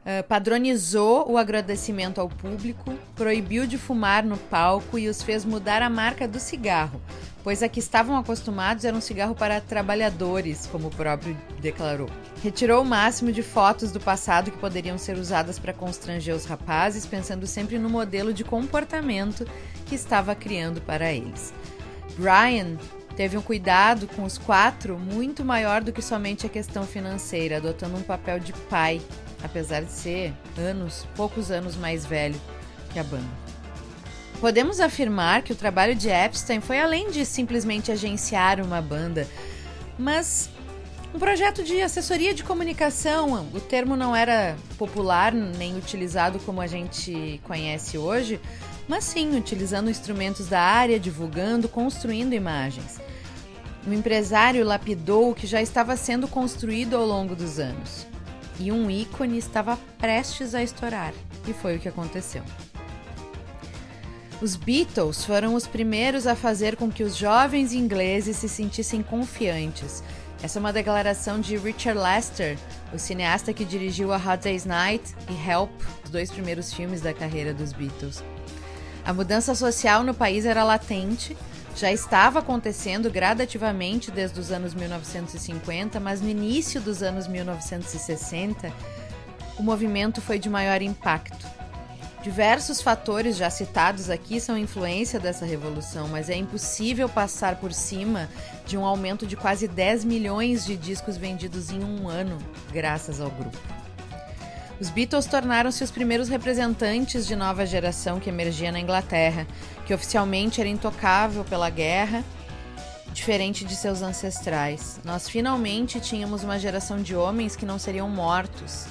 uh, 0.00 0.26
padronizou 0.26 1.30
o 1.30 1.36
agradecimento 1.36 2.22
ao 2.22 2.28
público, 2.30 2.94
proibiu 3.14 3.66
de 3.66 3.76
fumar 3.76 4.24
no 4.24 4.38
palco 4.38 4.98
e 4.98 5.10
os 5.10 5.22
fez 5.22 5.44
mudar 5.44 5.82
a 5.82 5.90
marca 5.90 6.26
do 6.26 6.40
cigarro, 6.40 7.02
pois 7.42 7.62
a 7.62 7.68
que 7.68 7.80
estavam 7.80 8.16
acostumados 8.16 8.84
era 8.84 8.96
um 8.96 9.00
cigarro 9.00 9.34
para 9.34 9.60
trabalhadores, 9.60 10.66
como 10.66 10.88
o 10.88 10.90
próprio 10.90 11.36
declarou. 11.60 12.08
Retirou 12.42 12.82
o 12.82 12.84
máximo 12.84 13.32
de 13.32 13.42
fotos 13.42 13.92
do 13.92 14.00
passado 14.00 14.50
que 14.50 14.58
poderiam 14.58 14.98
ser 14.98 15.16
usadas 15.16 15.58
para 15.58 15.72
constranger 15.72 16.34
os 16.34 16.44
rapazes, 16.44 17.06
pensando 17.06 17.46
sempre 17.46 17.78
no 17.78 17.88
modelo 17.88 18.32
de 18.32 18.44
comportamento 18.44 19.46
que 19.86 19.94
estava 19.94 20.34
criando 20.34 20.80
para 20.80 21.12
eles. 21.12 21.52
Brian 22.16 22.76
teve 23.16 23.36
um 23.36 23.42
cuidado 23.42 24.06
com 24.08 24.24
os 24.24 24.38
quatro 24.38 24.98
muito 24.98 25.44
maior 25.44 25.82
do 25.82 25.92
que 25.92 26.02
somente 26.02 26.46
a 26.46 26.50
questão 26.50 26.84
financeira, 26.84 27.56
adotando 27.56 27.96
um 27.96 28.02
papel 28.02 28.38
de 28.38 28.52
pai, 28.52 29.00
apesar 29.42 29.82
de 29.82 29.92
ser 29.92 30.32
anos, 30.58 31.06
poucos 31.16 31.50
anos 31.50 31.76
mais 31.76 32.04
velho 32.06 32.40
que 32.92 32.98
a 32.98 33.04
banda. 33.04 33.49
Podemos 34.40 34.80
afirmar 34.80 35.42
que 35.42 35.52
o 35.52 35.56
trabalho 35.56 35.94
de 35.94 36.08
Epstein 36.08 36.62
foi 36.62 36.80
além 36.80 37.10
de 37.10 37.26
simplesmente 37.26 37.92
agenciar 37.92 38.58
uma 38.58 38.80
banda, 38.80 39.28
mas 39.98 40.48
um 41.14 41.18
projeto 41.18 41.62
de 41.62 41.82
assessoria 41.82 42.32
de 42.32 42.42
comunicação. 42.42 43.50
O 43.52 43.60
termo 43.60 43.96
não 43.96 44.16
era 44.16 44.56
popular 44.78 45.30
nem 45.30 45.76
utilizado 45.76 46.38
como 46.38 46.62
a 46.62 46.66
gente 46.66 47.38
conhece 47.44 47.98
hoje, 47.98 48.40
mas 48.88 49.04
sim 49.04 49.36
utilizando 49.36 49.90
instrumentos 49.90 50.46
da 50.46 50.60
área, 50.60 50.98
divulgando, 50.98 51.68
construindo 51.68 52.32
imagens. 52.32 52.98
O 53.86 53.92
empresário 53.92 54.64
lapidou 54.64 55.30
o 55.30 55.34
que 55.34 55.46
já 55.46 55.60
estava 55.60 55.96
sendo 55.98 56.26
construído 56.26 56.96
ao 56.96 57.04
longo 57.04 57.36
dos 57.36 57.58
anos. 57.58 58.06
E 58.58 58.72
um 58.72 58.90
ícone 58.90 59.36
estava 59.36 59.78
prestes 59.98 60.54
a 60.54 60.62
estourar, 60.62 61.12
e 61.46 61.52
foi 61.52 61.76
o 61.76 61.78
que 61.78 61.88
aconteceu. 61.88 62.42
Os 64.40 64.56
Beatles 64.56 65.22
foram 65.22 65.54
os 65.54 65.66
primeiros 65.66 66.26
a 66.26 66.34
fazer 66.34 66.74
com 66.74 66.90
que 66.90 67.02
os 67.02 67.14
jovens 67.14 67.74
ingleses 67.74 68.38
se 68.38 68.48
sentissem 68.48 69.02
confiantes. 69.02 70.02
Essa 70.42 70.58
é 70.58 70.60
uma 70.60 70.72
declaração 70.72 71.38
de 71.38 71.58
Richard 71.58 72.00
Lester, 72.00 72.56
o 72.90 72.98
cineasta 72.98 73.52
que 73.52 73.66
dirigiu 73.66 74.14
A 74.14 74.16
Hot 74.16 74.42
Day's 74.42 74.64
Night 74.64 75.14
e 75.28 75.50
Help, 75.50 75.70
os 76.02 76.08
dois 76.08 76.30
primeiros 76.30 76.72
filmes 76.72 77.02
da 77.02 77.12
carreira 77.12 77.52
dos 77.52 77.74
Beatles. 77.74 78.24
A 79.04 79.12
mudança 79.12 79.54
social 79.54 80.02
no 80.02 80.14
país 80.14 80.46
era 80.46 80.64
latente, 80.64 81.36
já 81.76 81.92
estava 81.92 82.38
acontecendo 82.38 83.10
gradativamente 83.10 84.10
desde 84.10 84.40
os 84.40 84.50
anos 84.50 84.72
1950, 84.72 86.00
mas 86.00 86.22
no 86.22 86.30
início 86.30 86.80
dos 86.80 87.02
anos 87.02 87.28
1960, 87.28 88.72
o 89.58 89.62
movimento 89.62 90.22
foi 90.22 90.38
de 90.38 90.48
maior 90.48 90.80
impacto. 90.80 91.59
Diversos 92.22 92.82
fatores 92.82 93.38
já 93.38 93.48
citados 93.48 94.10
aqui 94.10 94.38
são 94.40 94.58
influência 94.58 95.18
dessa 95.18 95.46
revolução, 95.46 96.06
mas 96.06 96.28
é 96.28 96.36
impossível 96.36 97.08
passar 97.08 97.56
por 97.56 97.72
cima 97.72 98.28
de 98.66 98.76
um 98.76 98.84
aumento 98.84 99.26
de 99.26 99.36
quase 99.36 99.66
10 99.66 100.04
milhões 100.04 100.66
de 100.66 100.76
discos 100.76 101.16
vendidos 101.16 101.70
em 101.70 101.82
um 101.82 102.10
ano, 102.10 102.36
graças 102.70 103.22
ao 103.22 103.30
grupo. 103.30 103.56
Os 104.78 104.90
Beatles 104.90 105.24
tornaram-se 105.24 105.82
os 105.82 105.90
primeiros 105.90 106.28
representantes 106.28 107.26
de 107.26 107.34
nova 107.34 107.64
geração 107.64 108.20
que 108.20 108.28
emergia 108.28 108.70
na 108.70 108.80
Inglaterra, 108.80 109.46
que 109.86 109.94
oficialmente 109.94 110.60
era 110.60 110.68
intocável 110.68 111.42
pela 111.42 111.70
guerra, 111.70 112.22
diferente 113.14 113.64
de 113.64 113.74
seus 113.74 114.02
ancestrais. 114.02 115.00
Nós 115.04 115.26
finalmente 115.26 115.98
tínhamos 116.00 116.44
uma 116.44 116.58
geração 116.58 117.00
de 117.00 117.16
homens 117.16 117.56
que 117.56 117.64
não 117.64 117.78
seriam 117.78 118.10
mortos 118.10 118.86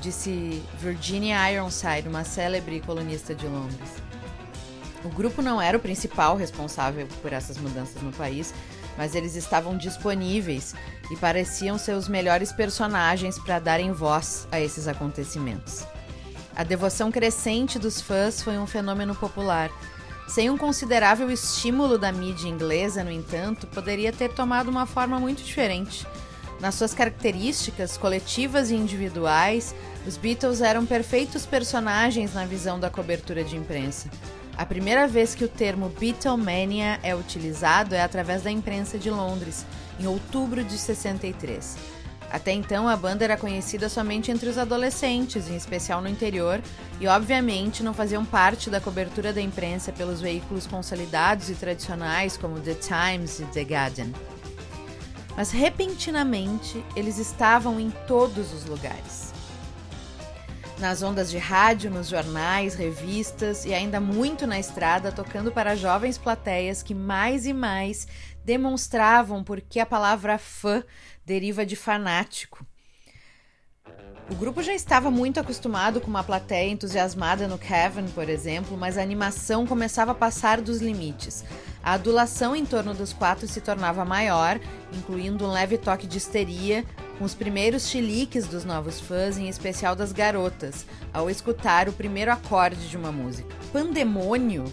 disse 0.00 0.62
Virginia 0.78 1.52
Ironside, 1.52 2.08
uma 2.08 2.24
célebre 2.24 2.80
colunista 2.80 3.34
de 3.34 3.46
Londres. 3.46 3.90
O 5.04 5.08
grupo 5.08 5.40
não 5.40 5.60
era 5.60 5.76
o 5.76 5.80
principal 5.80 6.36
responsável 6.36 7.06
por 7.22 7.32
essas 7.32 7.56
mudanças 7.56 8.02
no 8.02 8.12
país, 8.12 8.52
mas 8.96 9.14
eles 9.14 9.34
estavam 9.34 9.76
disponíveis 9.76 10.74
e 11.10 11.16
pareciam 11.16 11.78
ser 11.78 11.92
os 11.92 12.08
melhores 12.08 12.52
personagens 12.52 13.38
para 13.38 13.58
darem 13.58 13.92
voz 13.92 14.46
a 14.50 14.60
esses 14.60 14.86
acontecimentos. 14.86 15.86
A 16.54 16.64
devoção 16.64 17.10
crescente 17.10 17.78
dos 17.78 18.00
fãs 18.00 18.42
foi 18.42 18.58
um 18.58 18.66
fenômeno 18.66 19.14
popular. 19.14 19.70
Sem 20.28 20.50
um 20.50 20.58
considerável 20.58 21.30
estímulo 21.30 21.96
da 21.96 22.12
mídia 22.12 22.48
inglesa, 22.48 23.02
no 23.02 23.10
entanto, 23.10 23.66
poderia 23.68 24.12
ter 24.12 24.32
tomado 24.32 24.68
uma 24.68 24.86
forma 24.86 25.18
muito 25.18 25.42
diferente. 25.42 26.06
Nas 26.60 26.74
suas 26.74 26.92
características 26.92 27.96
coletivas 27.96 28.70
e 28.70 28.74
individuais, 28.74 29.74
os 30.06 30.16
Beatles 30.16 30.60
eram 30.60 30.86
perfeitos 30.86 31.44
personagens 31.44 32.32
na 32.32 32.46
visão 32.46 32.80
da 32.80 32.88
cobertura 32.88 33.44
de 33.44 33.56
imprensa. 33.56 34.08
A 34.56 34.64
primeira 34.66 35.06
vez 35.06 35.34
que 35.34 35.44
o 35.44 35.48
termo 35.48 35.90
Beatlemania 35.98 36.98
é 37.02 37.14
utilizado 37.14 37.94
é 37.94 38.02
através 38.02 38.42
da 38.42 38.50
imprensa 38.50 38.98
de 38.98 39.10
Londres, 39.10 39.64
em 39.98 40.06
outubro 40.06 40.64
de 40.64 40.76
63. 40.76 41.76
Até 42.30 42.52
então, 42.52 42.88
a 42.88 42.96
banda 42.96 43.24
era 43.24 43.36
conhecida 43.36 43.88
somente 43.88 44.30
entre 44.30 44.48
os 44.48 44.56
adolescentes, 44.56 45.48
em 45.48 45.56
especial 45.56 46.00
no 46.00 46.08
interior, 46.08 46.60
e 47.00 47.06
obviamente 47.08 47.82
não 47.82 47.92
faziam 47.92 48.24
parte 48.24 48.70
da 48.70 48.80
cobertura 48.80 49.32
da 49.32 49.40
imprensa 49.40 49.90
pelos 49.90 50.20
veículos 50.20 50.66
consolidados 50.66 51.50
e 51.50 51.54
tradicionais 51.54 52.36
como 52.36 52.60
The 52.60 52.74
Times 52.74 53.40
e 53.40 53.44
The 53.46 53.62
Guardian. 53.62 54.12
Mas 55.36 55.50
repentinamente 55.50 56.84
eles 56.94 57.18
estavam 57.18 57.80
em 57.80 57.90
todos 58.06 58.52
os 58.52 58.64
lugares. 58.64 59.39
Nas 60.80 61.02
ondas 61.02 61.30
de 61.30 61.36
rádio, 61.36 61.90
nos 61.90 62.08
jornais, 62.08 62.74
revistas 62.74 63.66
e 63.66 63.74
ainda 63.74 64.00
muito 64.00 64.46
na 64.46 64.58
estrada, 64.58 65.12
tocando 65.12 65.52
para 65.52 65.76
jovens 65.76 66.16
plateias 66.16 66.82
que 66.82 66.94
mais 66.94 67.44
e 67.44 67.52
mais 67.52 68.08
demonstravam 68.46 69.44
por 69.44 69.60
que 69.60 69.78
a 69.78 69.84
palavra 69.84 70.38
fã 70.38 70.82
deriva 71.22 71.66
de 71.66 71.76
fanático. 71.76 72.64
O 74.30 74.34
grupo 74.36 74.62
já 74.62 74.72
estava 74.72 75.10
muito 75.10 75.40
acostumado 75.40 76.00
com 76.00 76.06
uma 76.06 76.22
plateia 76.22 76.70
entusiasmada 76.70 77.48
no 77.48 77.58
Kevin, 77.58 78.06
por 78.14 78.28
exemplo, 78.28 78.76
mas 78.76 78.96
a 78.96 79.02
animação 79.02 79.66
começava 79.66 80.12
a 80.12 80.14
passar 80.14 80.60
dos 80.60 80.80
limites. 80.80 81.44
A 81.82 81.94
adulação 81.94 82.54
em 82.54 82.64
torno 82.64 82.94
dos 82.94 83.12
quatro 83.12 83.48
se 83.48 83.60
tornava 83.60 84.04
maior, 84.04 84.60
incluindo 84.92 85.44
um 85.44 85.50
leve 85.50 85.76
toque 85.76 86.06
de 86.06 86.18
histeria, 86.18 86.84
com 87.18 87.24
os 87.24 87.34
primeiros 87.34 87.88
chiliques 87.88 88.46
dos 88.46 88.64
novos 88.64 89.00
fãs, 89.00 89.36
em 89.36 89.48
especial 89.48 89.96
das 89.96 90.12
garotas, 90.12 90.86
ao 91.12 91.28
escutar 91.28 91.88
o 91.88 91.92
primeiro 91.92 92.30
acorde 92.30 92.88
de 92.88 92.96
uma 92.96 93.10
música. 93.10 93.52
Pandemônio 93.72 94.64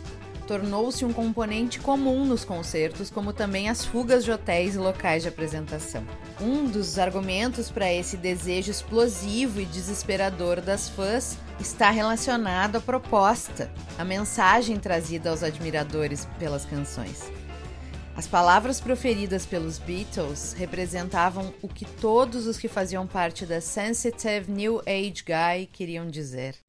tornou-se 0.47 1.03
um 1.03 1.11
componente 1.11 1.79
comum 1.79 2.25
nos 2.25 2.45
concertos, 2.45 3.09
como 3.09 3.33
também 3.33 3.69
as 3.69 3.85
fugas 3.85 4.23
de 4.23 4.31
hotéis 4.31 4.75
e 4.75 4.77
locais 4.77 5.23
de 5.23 5.29
apresentação. 5.29 6.03
Um 6.41 6.65
dos 6.65 6.97
argumentos 6.97 7.69
para 7.69 7.93
esse 7.93 8.15
desejo 8.15 8.71
explosivo 8.71 9.59
e 9.59 9.65
desesperador 9.65 10.61
das 10.61 10.87
fãs 10.87 11.37
está 11.59 11.89
relacionado 11.89 12.77
à 12.77 12.79
proposta, 12.79 13.69
a 13.97 14.05
mensagem 14.05 14.77
trazida 14.77 15.29
aos 15.29 15.43
admiradores 15.43 16.25
pelas 16.39 16.65
canções. 16.65 17.29
As 18.15 18.25
palavras 18.25 18.79
proferidas 18.81 19.45
pelos 19.45 19.77
Beatles 19.77 20.53
representavam 20.57 21.53
o 21.61 21.67
que 21.67 21.85
todos 21.85 22.47
os 22.47 22.57
que 22.57 22.67
faziam 22.67 23.05
parte 23.05 23.45
da 23.45 23.61
Sensitive 23.61 24.51
New 24.51 24.81
Age 24.87 25.23
Guy 25.23 25.67
queriam 25.67 26.07
dizer. 26.07 26.66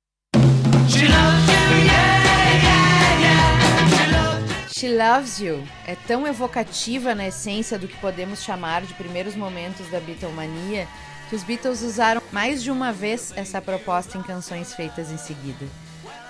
She 4.71 4.89
Loves 4.89 5.41
You 5.41 5.67
é 5.87 5.97
tão 6.07 6.27
evocativa 6.27 7.15
na 7.15 7.29
essência 7.29 7.79
do 7.79 7.89
que 7.89 7.97
podemos 7.97 8.43
chamar 8.43 8.83
de 8.83 8.93
primeiros 8.95 9.35
momentos 9.35 9.89
da 9.91 9.99
Beatlemania 9.99 10.87
que 11.29 11.37
os 11.37 11.43
Beatles 11.43 11.83
usaram 11.83 12.23
mais 12.31 12.63
de 12.63 12.71
uma 12.71 12.93
vez 12.93 13.33
essa 13.37 13.61
proposta 13.61 14.19
em 14.19 14.23
canções 14.23 14.75
feitas 14.75 15.11
em 15.11 15.19
seguida. 15.19 15.67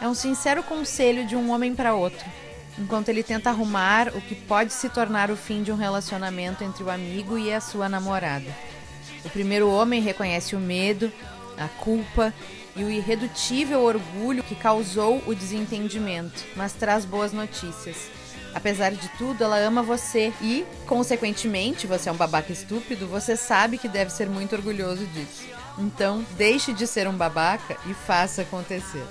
É 0.00 0.08
um 0.08 0.14
sincero 0.14 0.62
conselho 0.62 1.26
de 1.26 1.36
um 1.36 1.50
homem 1.50 1.74
para 1.74 1.94
outro, 1.94 2.24
enquanto 2.78 3.08
ele 3.08 3.22
tenta 3.22 3.50
arrumar 3.50 4.08
o 4.14 4.20
que 4.20 4.34
pode 4.34 4.72
se 4.72 4.88
tornar 4.88 5.30
o 5.30 5.36
fim 5.36 5.62
de 5.62 5.72
um 5.72 5.76
relacionamento 5.76 6.62
entre 6.62 6.82
o 6.82 6.90
amigo 6.90 7.36
e 7.36 7.52
a 7.52 7.60
sua 7.60 7.88
namorada. 7.88 8.50
O 9.24 9.30
primeiro 9.30 9.68
homem 9.68 10.00
reconhece 10.00 10.54
o 10.54 10.60
medo, 10.60 11.12
a 11.56 11.68
culpa 11.68 12.32
e 12.76 12.84
o 12.84 12.90
irredutível 12.90 13.82
orgulho 13.82 14.44
que 14.44 14.54
causou 14.54 15.22
o 15.26 15.34
desentendimento, 15.34 16.44
mas 16.56 16.72
traz 16.72 17.04
boas 17.04 17.32
notícias. 17.32 18.17
Apesar 18.58 18.90
de 18.90 19.08
tudo, 19.10 19.44
ela 19.44 19.56
ama 19.56 19.84
você 19.84 20.32
e, 20.42 20.66
consequentemente, 20.84 21.86
você 21.86 22.08
é 22.08 22.12
um 22.12 22.16
babaca 22.16 22.52
estúpido, 22.52 23.06
você 23.06 23.36
sabe 23.36 23.78
que 23.78 23.86
deve 23.86 24.10
ser 24.10 24.28
muito 24.28 24.56
orgulhoso 24.56 25.06
disso. 25.06 25.44
Então, 25.78 26.26
deixe 26.36 26.72
de 26.72 26.84
ser 26.84 27.06
um 27.06 27.12
babaca 27.12 27.76
e 27.86 27.94
faça 27.94 28.42
acontecer. 28.42 29.06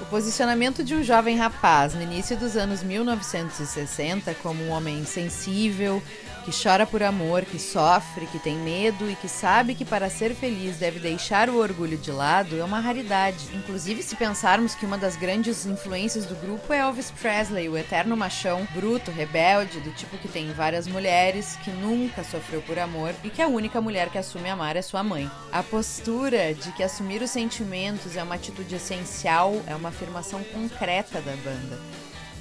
O 0.00 0.06
posicionamento 0.06 0.82
de 0.82 0.92
um 0.92 1.04
jovem 1.04 1.36
rapaz 1.36 1.94
no 1.94 2.02
início 2.02 2.36
dos 2.36 2.56
anos 2.56 2.82
1960 2.82 4.34
como 4.42 4.64
um 4.64 4.70
homem 4.70 5.04
sensível, 5.04 6.02
que 6.50 6.62
chora 6.64 6.84
por 6.84 7.00
amor, 7.00 7.44
que 7.44 7.60
sofre, 7.60 8.26
que 8.26 8.40
tem 8.40 8.56
medo 8.56 9.08
e 9.08 9.14
que 9.14 9.28
sabe 9.28 9.72
que 9.72 9.84
para 9.84 10.10
ser 10.10 10.34
feliz 10.34 10.78
deve 10.78 10.98
deixar 10.98 11.48
o 11.48 11.58
orgulho 11.58 11.96
de 11.96 12.10
lado 12.10 12.58
é 12.58 12.64
uma 12.64 12.80
raridade. 12.80 13.46
Inclusive, 13.54 14.02
se 14.02 14.16
pensarmos 14.16 14.74
que 14.74 14.84
uma 14.84 14.98
das 14.98 15.14
grandes 15.14 15.64
influências 15.64 16.26
do 16.26 16.34
grupo 16.34 16.72
é 16.72 16.78
Elvis 16.78 17.12
Presley, 17.12 17.68
o 17.68 17.78
eterno 17.78 18.16
machão, 18.16 18.66
bruto, 18.74 19.12
rebelde, 19.12 19.78
do 19.78 19.92
tipo 19.92 20.18
que 20.18 20.26
tem 20.26 20.52
várias 20.52 20.88
mulheres, 20.88 21.56
que 21.62 21.70
nunca 21.70 22.24
sofreu 22.24 22.60
por 22.62 22.80
amor 22.80 23.14
e 23.22 23.30
que 23.30 23.40
a 23.40 23.46
única 23.46 23.80
mulher 23.80 24.10
que 24.10 24.18
assume 24.18 24.50
amar 24.50 24.74
é 24.74 24.82
sua 24.82 25.04
mãe. 25.04 25.30
A 25.52 25.62
postura 25.62 26.52
de 26.52 26.72
que 26.72 26.82
assumir 26.82 27.22
os 27.22 27.30
sentimentos 27.30 28.16
é 28.16 28.22
uma 28.24 28.34
atitude 28.34 28.74
essencial 28.74 29.54
é 29.68 29.76
uma 29.76 29.90
afirmação 29.90 30.42
concreta 30.42 31.20
da 31.20 31.36
banda, 31.36 31.78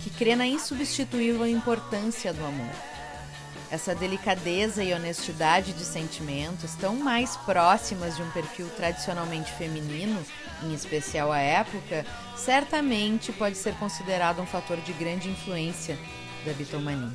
que 0.01 0.09
crê 0.09 0.35
na 0.35 0.47
insubstituível 0.47 1.45
importância 1.45 2.33
do 2.33 2.43
amor. 2.43 2.88
Essa 3.71 3.93
delicadeza 3.93 4.83
e 4.83 4.93
honestidade 4.93 5.73
de 5.73 5.83
sentimentos, 5.83 6.75
tão 6.75 6.95
mais 6.95 7.37
próximas 7.37 8.15
de 8.15 8.23
um 8.23 8.31
perfil 8.31 8.67
tradicionalmente 8.75 9.51
feminino, 9.53 10.19
em 10.63 10.73
especial 10.73 11.31
à 11.31 11.39
época, 11.39 12.05
certamente 12.35 13.31
pode 13.31 13.57
ser 13.57 13.75
considerado 13.75 14.41
um 14.41 14.45
fator 14.45 14.77
de 14.77 14.93
grande 14.93 15.29
influência 15.29 15.97
da 16.45 16.53
bitomania. 16.53 17.11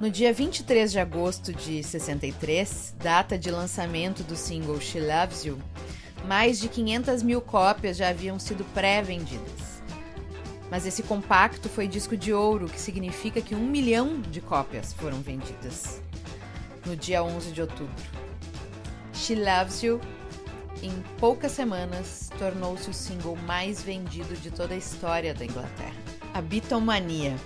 No 0.00 0.10
dia 0.10 0.32
23 0.32 0.90
de 0.90 0.98
agosto 0.98 1.52
de 1.52 1.82
63, 1.82 2.94
data 2.98 3.38
de 3.38 3.50
lançamento 3.50 4.22
do 4.22 4.34
single 4.34 4.80
She 4.80 4.98
Loves 4.98 5.44
You, 5.44 5.58
mais 6.26 6.58
de 6.58 6.68
500 6.68 7.22
mil 7.22 7.40
cópias 7.40 7.96
já 7.98 8.08
haviam 8.08 8.38
sido 8.38 8.64
pré-vendidas. 8.72 9.69
Mas 10.70 10.86
esse 10.86 11.02
compacto 11.02 11.68
foi 11.68 11.88
disco 11.88 12.16
de 12.16 12.32
ouro, 12.32 12.68
que 12.68 12.80
significa 12.80 13.42
que 13.42 13.56
um 13.56 13.66
milhão 13.66 14.20
de 14.20 14.40
cópias 14.40 14.92
foram 14.92 15.20
vendidas. 15.20 16.00
No 16.86 16.96
dia 16.96 17.22
11 17.22 17.50
de 17.50 17.60
outubro. 17.60 17.94
She 19.12 19.34
Loves 19.34 19.82
You, 19.82 20.00
em 20.80 20.92
poucas 21.18 21.52
semanas, 21.52 22.30
tornou-se 22.38 22.88
o 22.88 22.94
single 22.94 23.36
mais 23.36 23.82
vendido 23.82 24.34
de 24.36 24.50
toda 24.50 24.74
a 24.74 24.76
história 24.76 25.34
da 25.34 25.44
Inglaterra. 25.44 25.92
A 26.32 26.40
Beatlemania. 26.40 27.36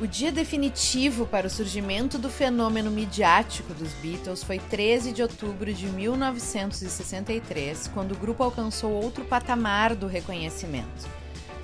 O 0.00 0.06
dia 0.06 0.32
definitivo 0.32 1.26
para 1.26 1.48
o 1.48 1.50
surgimento 1.50 2.18
do 2.18 2.30
fenômeno 2.30 2.90
midiático 2.90 3.74
dos 3.74 3.92
Beatles 3.94 4.42
foi 4.42 4.58
13 4.58 5.12
de 5.12 5.22
outubro 5.22 5.72
de 5.72 5.86
1963, 5.86 7.88
quando 7.88 8.12
o 8.12 8.16
grupo 8.16 8.42
alcançou 8.42 8.90
outro 8.90 9.24
patamar 9.24 9.94
do 9.94 10.06
reconhecimento 10.06 11.21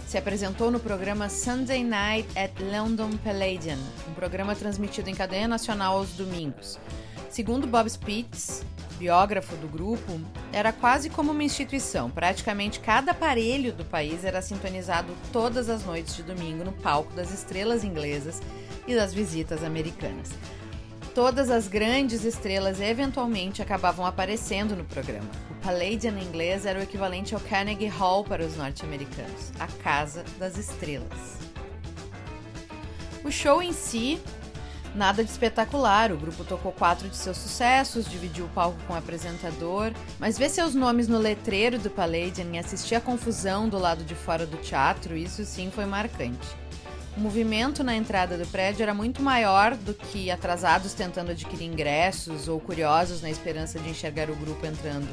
se 0.08 0.16
apresentou 0.16 0.70
no 0.70 0.80
programa 0.80 1.28
Sunday 1.28 1.84
Night 1.84 2.26
at 2.34 2.50
London 2.62 3.10
Palladium, 3.18 3.76
um 4.08 4.14
programa 4.14 4.56
transmitido 4.56 5.10
em 5.10 5.14
cadeia 5.14 5.46
nacional 5.46 5.98
aos 5.98 6.12
domingos. 6.12 6.78
Segundo 7.28 7.66
Bob 7.66 7.86
Spitz, 7.90 8.64
biógrafo 8.98 9.54
do 9.56 9.68
grupo, 9.68 10.18
era 10.50 10.72
quase 10.72 11.10
como 11.10 11.32
uma 11.32 11.44
instituição. 11.44 12.08
Praticamente 12.08 12.80
cada 12.80 13.10
aparelho 13.10 13.70
do 13.70 13.84
país 13.84 14.24
era 14.24 14.40
sintonizado 14.40 15.14
todas 15.30 15.68
as 15.68 15.84
noites 15.84 16.16
de 16.16 16.22
domingo 16.22 16.64
no 16.64 16.72
palco 16.72 17.12
das 17.12 17.30
estrelas 17.30 17.84
inglesas 17.84 18.40
e 18.86 18.94
das 18.94 19.12
visitas 19.12 19.62
americanas 19.62 20.30
todas 21.18 21.50
as 21.50 21.66
grandes 21.66 22.22
estrelas 22.22 22.80
eventualmente 22.80 23.60
acabavam 23.60 24.06
aparecendo 24.06 24.76
no 24.76 24.84
programa. 24.84 25.28
O 25.50 25.54
Palladium 25.56 26.16
em 26.16 26.22
inglês 26.22 26.64
era 26.64 26.78
o 26.78 26.82
equivalente 26.82 27.34
ao 27.34 27.40
Carnegie 27.40 27.88
Hall 27.88 28.22
para 28.22 28.46
os 28.46 28.56
norte-americanos, 28.56 29.50
a 29.58 29.66
Casa 29.82 30.22
das 30.38 30.56
Estrelas. 30.56 31.38
O 33.24 33.32
show 33.32 33.60
em 33.60 33.72
si, 33.72 34.20
nada 34.94 35.24
de 35.24 35.30
espetacular. 35.32 36.12
O 36.12 36.16
grupo 36.16 36.44
tocou 36.44 36.70
quatro 36.70 37.08
de 37.08 37.16
seus 37.16 37.36
sucessos, 37.36 38.08
dividiu 38.08 38.44
o 38.44 38.50
palco 38.50 38.78
com 38.86 38.92
o 38.92 38.96
apresentador, 38.96 39.92
mas 40.20 40.38
ver 40.38 40.50
seus 40.50 40.72
nomes 40.72 41.08
no 41.08 41.18
letreiro 41.18 41.80
do 41.80 41.90
Palladium 41.90 42.54
e 42.54 42.60
assistir 42.60 42.94
a 42.94 43.00
confusão 43.00 43.68
do 43.68 43.76
lado 43.76 44.04
de 44.04 44.14
fora 44.14 44.46
do 44.46 44.56
teatro, 44.58 45.16
isso 45.16 45.44
sim 45.44 45.68
foi 45.68 45.84
marcante. 45.84 46.67
O 47.18 47.20
movimento 47.20 47.82
na 47.82 47.96
entrada 47.96 48.38
do 48.38 48.46
prédio 48.46 48.84
era 48.84 48.94
muito 48.94 49.20
maior 49.20 49.74
do 49.74 49.92
que 49.92 50.30
atrasados 50.30 50.94
tentando 50.94 51.32
adquirir 51.32 51.66
ingressos 51.66 52.46
ou 52.46 52.60
curiosos 52.60 53.20
na 53.20 53.28
esperança 53.28 53.76
de 53.76 53.90
enxergar 53.90 54.30
o 54.30 54.36
grupo 54.36 54.64
entrando 54.64 55.08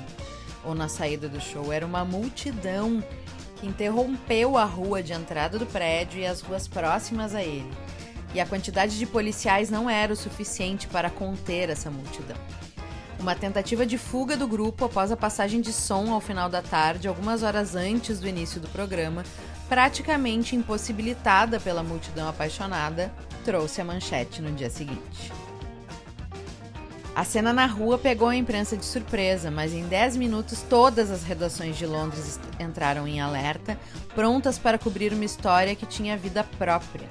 ou 0.63 0.75
na 0.75 0.87
saída 0.87 1.27
do 1.27 1.41
show. 1.41 1.73
Era 1.73 1.83
uma 1.83 2.05
multidão 2.05 3.03
que 3.59 3.65
interrompeu 3.65 4.55
a 4.55 4.65
rua 4.65 5.01
de 5.01 5.13
entrada 5.13 5.57
do 5.57 5.65
prédio 5.65 6.19
e 6.19 6.27
as 6.27 6.41
ruas 6.41 6.67
próximas 6.67 7.33
a 7.33 7.41
ele. 7.41 7.73
E 8.35 8.39
a 8.39 8.45
quantidade 8.45 8.99
de 8.99 9.07
policiais 9.07 9.71
não 9.71 9.89
era 9.89 10.13
o 10.13 10.15
suficiente 10.15 10.85
para 10.85 11.09
conter 11.09 11.71
essa 11.71 11.89
multidão. 11.89 12.37
Uma 13.19 13.33
tentativa 13.33 13.83
de 13.83 13.97
fuga 13.97 14.37
do 14.37 14.47
grupo 14.47 14.85
após 14.85 15.11
a 15.11 15.17
passagem 15.17 15.59
de 15.59 15.73
som 15.73 16.13
ao 16.13 16.21
final 16.21 16.49
da 16.49 16.61
tarde, 16.61 17.07
algumas 17.07 17.41
horas 17.41 17.75
antes 17.75 18.19
do 18.19 18.27
início 18.27 18.61
do 18.61 18.67
programa, 18.67 19.23
praticamente 19.67 20.55
impossibilitada 20.55 21.59
pela 21.59 21.83
multidão 21.83 22.27
apaixonada, 22.29 23.11
trouxe 23.43 23.81
a 23.81 23.85
manchete 23.85 24.41
no 24.41 24.51
dia 24.51 24.69
seguinte. 24.69 25.31
A 27.15 27.23
cena 27.23 27.53
na 27.53 27.65
rua 27.65 27.97
pegou 27.97 28.27
a 28.27 28.35
imprensa 28.35 28.75
de 28.75 28.83
surpresa, 28.83 29.49
mas 29.49 29.73
em 29.73 29.87
10 29.87 30.17
minutos 30.17 30.61
todas 30.63 31.09
as 31.09 31.23
redações 31.23 31.77
de 31.77 31.85
Londres 31.85 32.37
entraram 32.59 33.07
em 33.07 33.21
alerta, 33.21 33.79
prontas 34.13 34.59
para 34.59 34.77
cobrir 34.77 35.13
uma 35.13 35.23
história 35.23 35.75
que 35.75 35.85
tinha 35.85 36.17
vida 36.17 36.43
própria. 36.57 37.07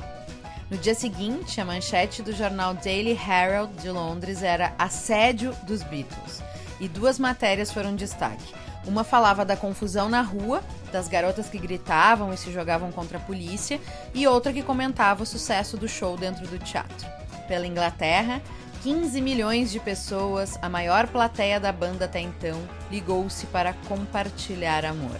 No 0.70 0.76
dia 0.76 0.94
seguinte, 0.94 1.58
a 1.58 1.64
manchete 1.64 2.22
do 2.22 2.34
jornal 2.34 2.74
Daily 2.74 3.12
Herald 3.12 3.72
de 3.80 3.90
Londres 3.90 4.42
era 4.42 4.74
Assédio 4.78 5.56
dos 5.66 5.82
Beatles, 5.82 6.42
e 6.78 6.86
duas 6.86 7.18
matérias 7.18 7.72
foram 7.72 7.96
destaque. 7.96 8.63
Uma 8.86 9.02
falava 9.02 9.44
da 9.44 9.56
confusão 9.56 10.08
na 10.08 10.20
rua, 10.20 10.62
das 10.92 11.08
garotas 11.08 11.48
que 11.48 11.58
gritavam 11.58 12.32
e 12.32 12.36
se 12.36 12.52
jogavam 12.52 12.92
contra 12.92 13.18
a 13.18 13.20
polícia, 13.20 13.80
e 14.12 14.26
outra 14.26 14.52
que 14.52 14.62
comentava 14.62 15.22
o 15.22 15.26
sucesso 15.26 15.76
do 15.76 15.88
show 15.88 16.16
dentro 16.16 16.46
do 16.46 16.58
teatro. 16.58 17.08
Pela 17.48 17.66
Inglaterra, 17.66 18.42
15 18.82 19.20
milhões 19.22 19.72
de 19.72 19.80
pessoas, 19.80 20.58
a 20.60 20.68
maior 20.68 21.06
plateia 21.06 21.58
da 21.58 21.72
banda 21.72 22.04
até 22.04 22.20
então, 22.20 22.60
ligou-se 22.90 23.46
para 23.46 23.72
compartilhar 23.88 24.84
amor. 24.84 25.18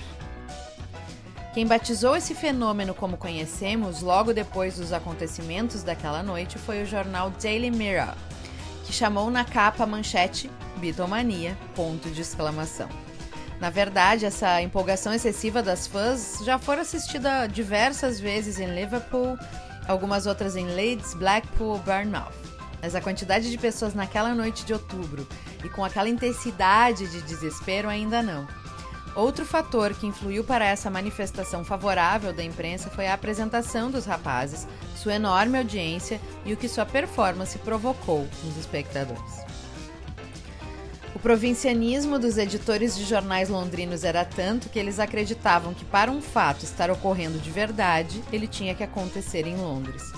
Quem 1.55 1.67
batizou 1.67 2.17
esse 2.17 2.35
fenômeno 2.35 2.93
como 2.93 3.17
conhecemos 3.17 4.03
logo 4.03 4.35
depois 4.35 4.77
dos 4.77 4.93
acontecimentos 4.93 5.83
daquela 5.83 6.23
noite 6.23 6.59
foi 6.59 6.83
o 6.83 6.87
jornal 6.87 7.31
Daily 7.31 7.71
Mirror, 7.71 8.15
que 8.85 8.93
chamou 8.93 9.31
na 9.31 9.45
capa 9.45 9.85
a 9.85 9.87
manchete 9.87 10.51
Beatlemania, 10.77 11.57
ponto 11.75 12.11
de 12.11 12.21
exclamação. 12.21 13.04
Na 13.65 13.71
verdade, 13.71 14.27
essa 14.27 14.61
empolgação 14.61 15.15
excessiva 15.15 15.63
das 15.63 15.87
fãs 15.87 16.41
já 16.45 16.59
foi 16.59 16.79
assistida 16.79 17.47
diversas 17.47 18.21
vezes 18.21 18.61
em 18.61 18.75
Liverpool, 18.75 19.39
algumas 19.89 20.27
outras 20.27 20.55
em 20.55 20.67
Leeds, 20.67 21.15
Blackpool, 21.15 21.79
Bournemouth. 21.79 22.35
Mas 22.83 22.95
a 22.95 23.01
quantidade 23.01 23.51
de 23.51 23.57
pessoas 23.57 23.95
naquela 23.95 24.35
noite 24.35 24.67
de 24.67 24.75
outubro 24.75 25.27
e 25.65 25.71
com 25.71 25.83
aquela 25.83 26.11
intensidade 26.11 27.09
de 27.09 27.23
desespero 27.23 27.89
ainda 27.89 28.23
não. 28.23 28.47
Outro 29.17 29.47
fator 29.47 29.95
que 29.95 30.07
influiu 30.07 30.45
para 30.45 30.67
essa 30.67 30.91
manifestação 30.91 31.65
favorável 31.65 32.35
da 32.35 32.45
imprensa 32.45 32.91
foi 32.91 33.07
a 33.07 33.15
apresentação 33.15 33.91
dos 33.91 34.05
rapazes, 34.05 34.69
sua 34.95 35.15
enorme 35.15 35.57
audiência 35.57 36.21
e 36.45 36.53
o 36.53 36.57
que 36.59 36.69
sua 36.69 36.85
performance 36.85 37.59
provocou 37.61 38.29
nos 38.45 38.59
espectadores. 38.59 39.44
Provincianismo 41.25 42.19
dos 42.19 42.37
editores 42.37 42.95
de 42.95 43.03
jornais 43.03 43.49
londrinos 43.49 44.05
era 44.05 44.27
tanto 44.27 44.69
que 44.69 44.79
eles 44.79 44.99
acreditavam 44.99 45.73
que, 45.73 45.83
para 45.83 46.11
um 46.11 46.21
fato 46.21 46.65
estar 46.65 46.91
ocorrendo 46.91 47.39
de 47.39 47.51
verdade, 47.51 48.23
ele 48.31 48.47
tinha 48.47 48.75
que 48.75 48.85
acontecer 48.85 49.47
em 49.47 49.57
Londres. 49.57 50.13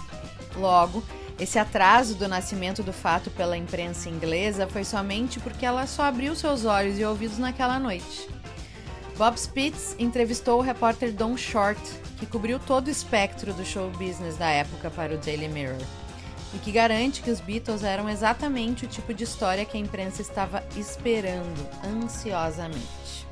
Logo, 0.56 1.04
esse 1.38 1.60
atraso 1.60 2.16
do 2.16 2.26
nascimento 2.26 2.82
do 2.82 2.92
fato 2.92 3.30
pela 3.30 3.56
imprensa 3.56 4.08
inglesa 4.08 4.66
foi 4.66 4.82
somente 4.82 5.38
porque 5.38 5.64
ela 5.64 5.86
só 5.86 6.02
abriu 6.02 6.34
seus 6.34 6.64
olhos 6.64 6.98
e 6.98 7.04
ouvidos 7.04 7.38
naquela 7.38 7.78
noite. 7.78 8.28
Bob 9.16 9.38
Spitz 9.38 9.94
entrevistou 10.00 10.58
o 10.58 10.62
repórter 10.62 11.12
Don 11.12 11.36
Short, 11.36 11.80
que 12.18 12.26
cobriu 12.26 12.58
todo 12.58 12.88
o 12.88 12.90
espectro 12.90 13.54
do 13.54 13.64
show 13.64 13.88
business 13.90 14.36
da 14.36 14.48
época 14.48 14.90
para 14.90 15.14
o 15.14 15.18
Daily 15.18 15.46
Mirror 15.46 16.05
e 16.54 16.58
que 16.58 16.72
garante 16.72 17.22
que 17.22 17.30
os 17.30 17.40
Beatles 17.40 17.82
eram 17.82 18.08
exatamente 18.08 18.84
o 18.84 18.88
tipo 18.88 19.12
de 19.12 19.24
história 19.24 19.64
que 19.64 19.76
a 19.76 19.80
imprensa 19.80 20.22
estava 20.22 20.62
esperando 20.76 21.68
ansiosamente. 21.84 23.26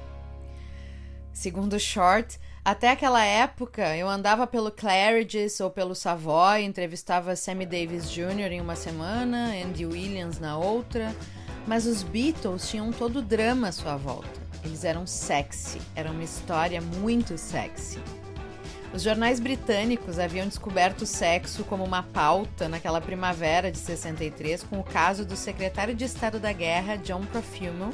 Segundo 1.32 1.78
Short, 1.78 2.38
até 2.64 2.90
aquela 2.90 3.24
época 3.24 3.96
eu 3.96 4.08
andava 4.08 4.46
pelo 4.46 4.70
Claridge's 4.70 5.60
ou 5.60 5.70
pelo 5.70 5.94
Savoy, 5.94 6.62
entrevistava 6.62 7.36
Sammy 7.36 7.66
Davis 7.66 8.10
Jr. 8.10 8.52
em 8.52 8.60
uma 8.60 8.76
semana, 8.76 9.52
Andy 9.62 9.84
Williams 9.84 10.38
na 10.38 10.56
outra, 10.56 11.14
mas 11.66 11.86
os 11.86 12.02
Beatles 12.02 12.68
tinham 12.68 12.90
todo 12.92 13.18
o 13.18 13.22
drama 13.22 13.68
à 13.68 13.72
sua 13.72 13.96
volta. 13.96 14.44
Eles 14.64 14.84
eram 14.84 15.06
sexy, 15.06 15.78
era 15.94 16.10
uma 16.10 16.22
história 16.22 16.80
muito 16.80 17.36
sexy. 17.36 17.98
Os 18.94 19.02
jornais 19.02 19.40
britânicos 19.40 20.20
haviam 20.20 20.46
descoberto 20.46 21.02
o 21.02 21.06
sexo 21.06 21.64
como 21.64 21.82
uma 21.82 22.04
pauta 22.04 22.68
naquela 22.68 23.00
primavera 23.00 23.68
de 23.72 23.76
63 23.76 24.62
com 24.62 24.78
o 24.78 24.84
caso 24.84 25.24
do 25.24 25.34
secretário 25.34 25.96
de 25.96 26.04
Estado 26.04 26.38
da 26.38 26.52
Guerra, 26.52 26.94
John 26.98 27.22
Profumo, 27.24 27.90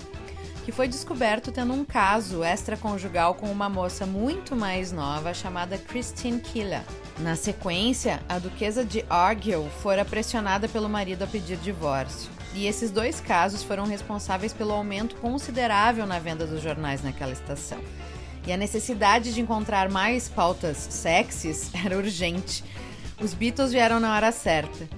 que 0.63 0.71
foi 0.71 0.87
descoberto 0.87 1.51
tendo 1.51 1.73
um 1.73 1.87
caso 1.87 2.45
extraconjugal 2.45 3.35
com 3.35 3.51
uma 3.51 3.67
moça 3.67 4.05
muito 4.05 4.55
mais 4.55 4.93
nova 4.93 5.33
chamada 5.33 5.79
Christine 5.79 6.39
Keeler. 6.39 6.83
Na 7.21 7.35
sequência, 7.35 8.21
a 8.29 8.39
duquesa 8.39 8.85
de 8.85 9.03
Argyll 9.09 9.71
fora 9.83 10.05
pressionada 10.05 10.69
pelo 10.69 10.87
marido 10.87 11.23
a 11.23 11.27
pedir 11.27 11.57
divórcio. 11.57 12.31
E 12.55 12.67
esses 12.67 12.91
dois 12.91 13.21
casos 13.21 13.63
foram 13.63 13.87
responsáveis 13.87 14.53
pelo 14.53 14.73
aumento 14.75 15.17
considerável 15.17 16.07
na 16.07 16.19
venda 16.19 16.47
dos 16.47 16.61
jornais 16.61 17.03
naquela 17.03 17.33
estação. 17.33 17.81
E 18.47 18.53
a 18.53 18.57
necessidade 18.57 19.35
de 19.35 19.41
encontrar 19.41 19.91
mais 19.91 20.29
pautas 20.29 20.77
sexys 20.77 21.71
era 21.85 21.97
urgente. 21.97 22.65
Os 23.21 23.35
Beatles 23.35 23.73
vieram 23.73 24.01
na 24.01 24.15
hora 24.15 24.33
certa. 24.33 24.89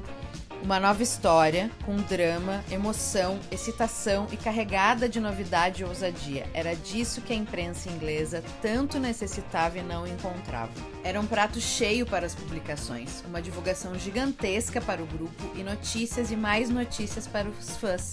Uma 0.62 0.78
nova 0.78 1.02
história, 1.02 1.68
com 1.84 1.96
drama, 1.96 2.62
emoção, 2.70 3.40
excitação 3.50 4.28
e 4.30 4.36
carregada 4.36 5.08
de 5.08 5.18
novidade 5.18 5.82
e 5.82 5.84
ousadia. 5.84 6.46
Era 6.54 6.76
disso 6.76 7.20
que 7.20 7.32
a 7.32 7.36
imprensa 7.36 7.90
inglesa 7.90 8.44
tanto 8.60 9.00
necessitava 9.00 9.78
e 9.78 9.82
não 9.82 10.06
encontrava. 10.06 10.70
Era 11.02 11.20
um 11.20 11.26
prato 11.26 11.60
cheio 11.60 12.06
para 12.06 12.26
as 12.26 12.34
publicações, 12.36 13.24
uma 13.26 13.42
divulgação 13.42 13.98
gigantesca 13.98 14.80
para 14.80 15.02
o 15.02 15.06
grupo 15.06 15.50
e 15.56 15.64
notícias 15.64 16.30
e 16.30 16.36
mais 16.36 16.70
notícias 16.70 17.26
para 17.26 17.48
os 17.48 17.76
fãs. 17.78 18.12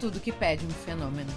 Tudo 0.00 0.18
que 0.18 0.32
pede 0.32 0.64
um 0.64 0.70
fenômeno. 0.70 1.30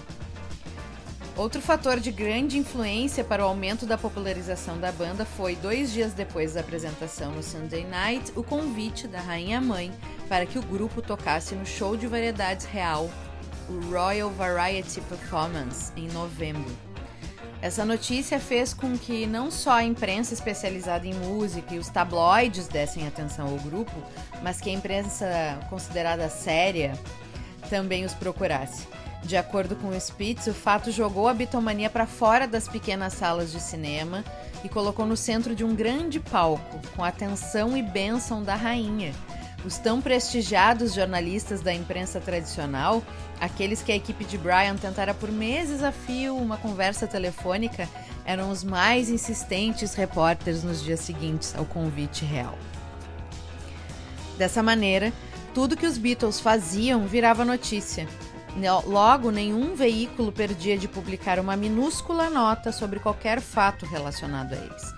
Outro 1.36 1.60
fator 1.60 2.00
de 2.00 2.10
grande 2.10 2.56
influência 2.56 3.22
para 3.22 3.44
o 3.44 3.48
aumento 3.48 3.84
da 3.84 3.98
popularização 3.98 4.78
da 4.78 4.90
banda 4.90 5.26
foi, 5.26 5.54
dois 5.54 5.92
dias 5.92 6.14
depois 6.14 6.54
da 6.54 6.60
apresentação 6.60 7.30
no 7.30 7.42
Sunday 7.42 7.84
Night, 7.84 8.32
o 8.34 8.42
convite 8.42 9.06
da 9.06 9.20
Rainha 9.20 9.60
Mãe 9.60 9.92
para 10.30 10.46
que 10.46 10.58
o 10.58 10.62
grupo 10.62 11.02
tocasse 11.02 11.54
no 11.54 11.66
show 11.66 11.94
de 11.94 12.06
variedades 12.06 12.64
real, 12.64 13.10
o 13.68 13.78
Royal 13.90 14.30
Variety 14.30 15.02
Performance, 15.02 15.92
em 15.94 16.08
novembro. 16.08 16.74
Essa 17.60 17.84
notícia 17.84 18.40
fez 18.40 18.72
com 18.72 18.96
que 18.96 19.26
não 19.26 19.50
só 19.50 19.72
a 19.72 19.84
imprensa 19.84 20.32
especializada 20.32 21.06
em 21.06 21.12
música 21.12 21.74
e 21.74 21.78
os 21.78 21.90
tabloides 21.90 22.66
dessem 22.66 23.06
atenção 23.06 23.46
ao 23.48 23.58
grupo, 23.58 23.92
mas 24.42 24.58
que 24.58 24.70
a 24.70 24.72
imprensa 24.72 25.26
considerada 25.68 26.30
séria 26.30 26.98
também 27.68 28.06
os 28.06 28.14
procurasse. 28.14 28.86
De 29.26 29.36
acordo 29.36 29.74
com 29.74 29.88
o 29.88 30.00
Spitz, 30.00 30.46
o 30.46 30.54
fato 30.54 30.92
jogou 30.92 31.26
a 31.26 31.34
bitomania 31.34 31.90
para 31.90 32.06
fora 32.06 32.46
das 32.46 32.68
pequenas 32.68 33.12
salas 33.12 33.50
de 33.50 33.60
cinema 33.60 34.24
e 34.62 34.68
colocou 34.68 35.04
no 35.04 35.16
centro 35.16 35.52
de 35.52 35.64
um 35.64 35.74
grande 35.74 36.20
palco, 36.20 36.80
com 36.94 37.02
a 37.02 37.08
atenção 37.08 37.76
e 37.76 37.82
bênção 37.82 38.40
da 38.40 38.54
rainha. 38.54 39.12
Os 39.64 39.78
tão 39.78 40.00
prestigiados 40.00 40.94
jornalistas 40.94 41.60
da 41.60 41.74
imprensa 41.74 42.20
tradicional, 42.20 43.02
aqueles 43.40 43.82
que 43.82 43.90
a 43.90 43.96
equipe 43.96 44.24
de 44.24 44.38
Brian 44.38 44.76
tentara 44.76 45.12
por 45.12 45.32
meses 45.32 45.82
a 45.82 45.90
fio 45.90 46.36
uma 46.36 46.56
conversa 46.56 47.04
telefônica, 47.08 47.88
eram 48.24 48.48
os 48.48 48.62
mais 48.62 49.10
insistentes 49.10 49.94
repórteres 49.94 50.62
nos 50.62 50.80
dias 50.80 51.00
seguintes 51.00 51.52
ao 51.56 51.64
convite 51.64 52.24
real. 52.24 52.56
Dessa 54.38 54.62
maneira, 54.62 55.12
tudo 55.52 55.76
que 55.76 55.86
os 55.86 55.98
Beatles 55.98 56.38
faziam 56.38 57.08
virava 57.08 57.44
notícia 57.44 58.06
Logo, 58.86 59.30
nenhum 59.30 59.74
veículo 59.74 60.32
perdia 60.32 60.78
de 60.78 60.88
publicar 60.88 61.38
uma 61.38 61.56
minúscula 61.56 62.30
nota 62.30 62.72
sobre 62.72 62.98
qualquer 62.98 63.40
fato 63.40 63.84
relacionado 63.84 64.54
a 64.54 64.56
eles. 64.56 64.94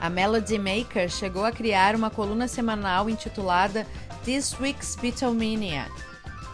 A 0.00 0.10
Melody 0.10 0.58
Maker 0.58 1.08
chegou 1.08 1.44
a 1.44 1.52
criar 1.52 1.94
uma 1.94 2.10
coluna 2.10 2.48
semanal 2.48 3.08
intitulada 3.08 3.86
This 4.24 4.58
Week's 4.58 4.96
Beatlemania, 4.96 5.86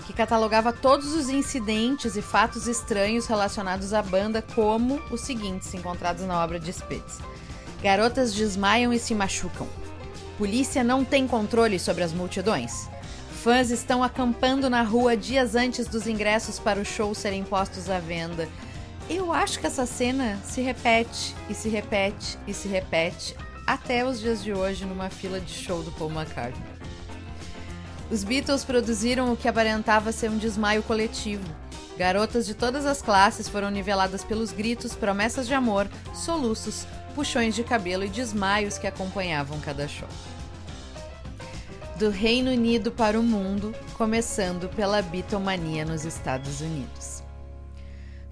que 0.07 0.13
catalogava 0.13 0.73
todos 0.73 1.15
os 1.15 1.31
incidentes 1.31 2.17
e 2.17 2.23
fatos 2.23 2.69
estranhos 2.69 3.27
relacionados 3.27 3.95
à 3.95 4.03
banda, 4.03 4.43
como 4.55 5.01
os 5.11 5.23
seguintes 5.23 5.73
encontrados 5.73 6.25
na 6.27 6.45
obra 6.45 6.61
de 6.61 6.71
Spitz: 6.71 7.19
Garotas 7.83 8.35
desmaiam 8.35 8.93
e 8.93 8.99
se 8.99 9.15
machucam. 9.15 9.67
Polícia 10.37 10.85
não 10.85 11.05
tem 11.05 11.27
controle 11.27 11.79
sobre 11.79 12.05
as 12.05 12.13
multidões. 12.13 12.92
Fãs 13.43 13.73
estão 13.73 14.05
acampando 14.05 14.71
na 14.71 14.83
rua 14.83 15.17
dias 15.17 15.57
antes 15.57 15.89
dos 15.89 16.07
ingressos 16.07 16.61
para 16.61 16.79
o 16.79 16.85
show 16.85 17.13
serem 17.13 17.43
postos 17.43 17.91
à 17.91 17.99
venda. 17.99 18.49
Eu 19.11 19.33
acho 19.33 19.59
que 19.59 19.67
essa 19.67 19.85
cena 19.85 20.39
se 20.45 20.61
repete 20.61 21.35
e 21.51 21.55
se 21.55 21.69
repete 21.69 22.39
e 22.47 22.55
se 22.55 22.69
repete 22.69 23.35
até 23.67 24.07
os 24.07 24.21
dias 24.21 24.45
de 24.45 24.53
hoje 24.53 24.85
numa 24.85 25.11
fila 25.11 25.41
de 25.41 25.53
show 25.53 25.83
do 25.83 25.91
Paul 25.91 26.13
McCartney. 26.13 26.63
Os 28.13 28.23
Beatles 28.23 28.63
produziram 28.63 29.33
o 29.33 29.37
que 29.37 29.49
aparentava 29.49 30.13
ser 30.13 30.31
um 30.31 30.39
desmaio 30.39 30.85
coletivo. 30.85 31.45
Garotas 31.99 32.47
de 32.47 32.55
todas 32.55 32.87
as 32.87 33.03
classes 33.03 33.49
foram 33.49 33.71
niveladas 33.71 34.23
pelos 34.23 34.53
gritos, 34.53 34.95
promessas 34.95 35.49
de 35.49 35.55
amor, 35.55 35.89
soluços, 36.15 36.87
puxões 37.13 37.57
de 37.57 37.65
cabelo 37.65 38.05
e 38.05 38.09
desmaios 38.09 38.79
que 38.79 38.87
acompanhavam 38.87 39.59
cada 39.59 39.89
show 39.89 40.09
do 42.03 42.11
Reino 42.11 42.51
Unido 42.51 42.91
para 42.91 43.19
o 43.19 43.23
mundo, 43.23 43.73
começando 43.95 44.69
pela 44.71 45.01
bitomania 45.01 45.85
nos 45.85 46.05
Estados 46.05 46.61
Unidos. 46.61 47.23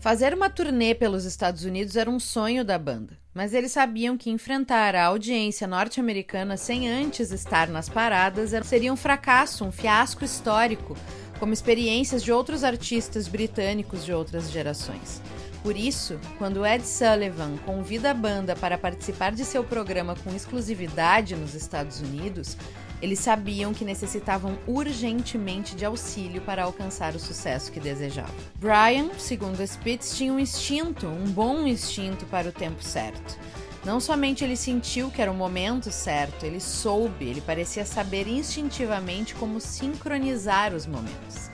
Fazer 0.00 0.35
uma 0.35 0.50
turnê 0.50 0.92
pelos 0.92 1.24
Estados 1.24 1.64
Unidos 1.64 1.94
era 1.94 2.11
um 2.11 2.18
sonho 2.18 2.64
da 2.64 2.76
banda, 2.76 3.16
mas 3.33 3.54
eles 3.54 3.70
sabiam 3.70 4.16
que 4.16 4.28
enfrentar 4.28 4.96
a 4.96 5.04
audiência 5.04 5.68
norte-americana 5.68 6.56
sem 6.56 6.90
antes 6.90 7.30
estar 7.30 7.68
nas 7.68 7.88
paradas 7.88 8.50
seria 8.66 8.92
um 8.92 8.96
fracasso, 8.96 9.64
um 9.64 9.70
fiasco 9.70 10.24
histórico, 10.24 10.96
como 11.38 11.52
experiências 11.52 12.24
de 12.24 12.33
outros 12.33 12.64
artistas 12.64 13.28
britânicos 13.28 14.04
de 14.04 14.12
outras 14.12 14.50
gerações. 14.50 15.22
Por 15.62 15.76
isso, 15.76 16.18
quando 16.38 16.66
Ed 16.66 16.85
Sullivan 16.85 17.56
convida 17.64 18.11
a 18.11 18.14
banda 18.14 18.56
para 18.56 18.76
participar 18.76 19.30
de 19.30 19.44
seu 19.44 19.62
programa 19.62 20.16
com 20.24 20.35
exclusividade 20.35 21.37
nos 21.37 21.54
Estados 21.54 22.00
Unidos, 22.00 22.56
eles 23.02 23.18
sabiam 23.18 23.72
que 23.72 23.84
necessitavam 23.84 24.58
urgentemente 24.66 25.74
de 25.74 25.84
auxílio 25.84 26.40
para 26.42 26.64
alcançar 26.64 27.14
o 27.14 27.20
sucesso 27.20 27.72
que 27.72 27.80
desejavam. 27.80 28.34
Brian, 28.56 29.10
segundo 29.18 29.62
Spitz, 29.62 30.16
tinha 30.16 30.32
um 30.32 30.38
instinto, 30.38 31.06
um 31.06 31.30
bom 31.30 31.66
instinto 31.66 32.26
para 32.26 32.48
o 32.48 32.52
tempo 32.52 32.82
certo. 32.82 33.38
Não 33.84 33.98
somente 33.98 34.44
ele 34.44 34.56
sentiu 34.56 35.10
que 35.10 35.22
era 35.22 35.32
o 35.32 35.34
momento 35.34 35.90
certo, 35.90 36.44
ele 36.44 36.60
soube, 36.60 37.24
ele 37.24 37.40
parecia 37.40 37.86
saber 37.86 38.28
instintivamente 38.28 39.34
como 39.34 39.58
sincronizar 39.58 40.74
os 40.74 40.86
momentos. 40.86 41.50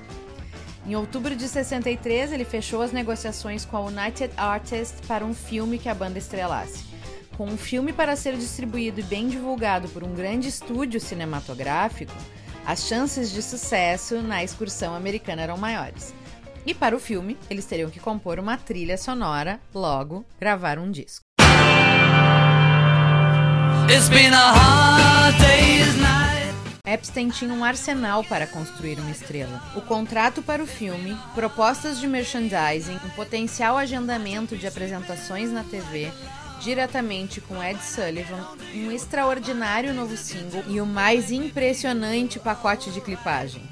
Em 0.84 0.96
outubro 0.96 1.34
de 1.34 1.48
63, 1.48 2.32
ele 2.32 2.44
fechou 2.44 2.82
as 2.82 2.92
negociações 2.92 3.64
com 3.64 3.76
a 3.76 3.80
United 3.80 4.32
Artists 4.36 5.00
para 5.06 5.24
um 5.24 5.34
filme 5.34 5.78
que 5.78 5.88
a 5.88 5.94
banda 5.94 6.18
estrelasse. 6.18 6.95
Com 7.36 7.48
um 7.48 7.56
filme 7.58 7.92
para 7.92 8.16
ser 8.16 8.34
distribuído 8.34 9.00
e 9.00 9.02
bem 9.02 9.28
divulgado 9.28 9.88
por 9.88 10.02
um 10.02 10.14
grande 10.14 10.48
estúdio 10.48 10.98
cinematográfico, 10.98 12.14
as 12.64 12.84
chances 12.84 13.30
de 13.30 13.42
sucesso 13.42 14.22
na 14.22 14.42
excursão 14.42 14.94
americana 14.94 15.42
eram 15.42 15.58
maiores. 15.58 16.14
E 16.64 16.72
para 16.72 16.96
o 16.96 16.98
filme, 16.98 17.36
eles 17.50 17.66
teriam 17.66 17.90
que 17.90 18.00
compor 18.00 18.38
uma 18.38 18.56
trilha 18.56 18.96
sonora, 18.96 19.60
logo, 19.74 20.24
gravar 20.40 20.78
um 20.78 20.90
disco. 20.90 21.26
Epstein 26.86 27.28
tinha 27.28 27.52
um 27.52 27.62
arsenal 27.62 28.24
para 28.24 28.46
construir 28.46 28.98
uma 28.98 29.10
estrela. 29.10 29.60
O 29.74 29.82
contrato 29.82 30.40
para 30.40 30.62
o 30.62 30.66
filme, 30.66 31.16
propostas 31.34 31.98
de 32.00 32.06
merchandising, 32.06 32.98
um 33.04 33.10
potencial 33.10 33.76
agendamento 33.76 34.56
de 34.56 34.66
apresentações 34.66 35.50
na 35.50 35.64
TV, 35.64 36.10
diretamente 36.60 37.40
com 37.40 37.62
Ed 37.62 37.82
Sullivan, 37.82 38.46
um 38.74 38.90
extraordinário 38.90 39.94
novo 39.94 40.16
single 40.16 40.64
e 40.68 40.80
o 40.80 40.86
mais 40.86 41.30
impressionante 41.30 42.38
pacote 42.38 42.90
de 42.90 43.00
clipagem. 43.00 43.62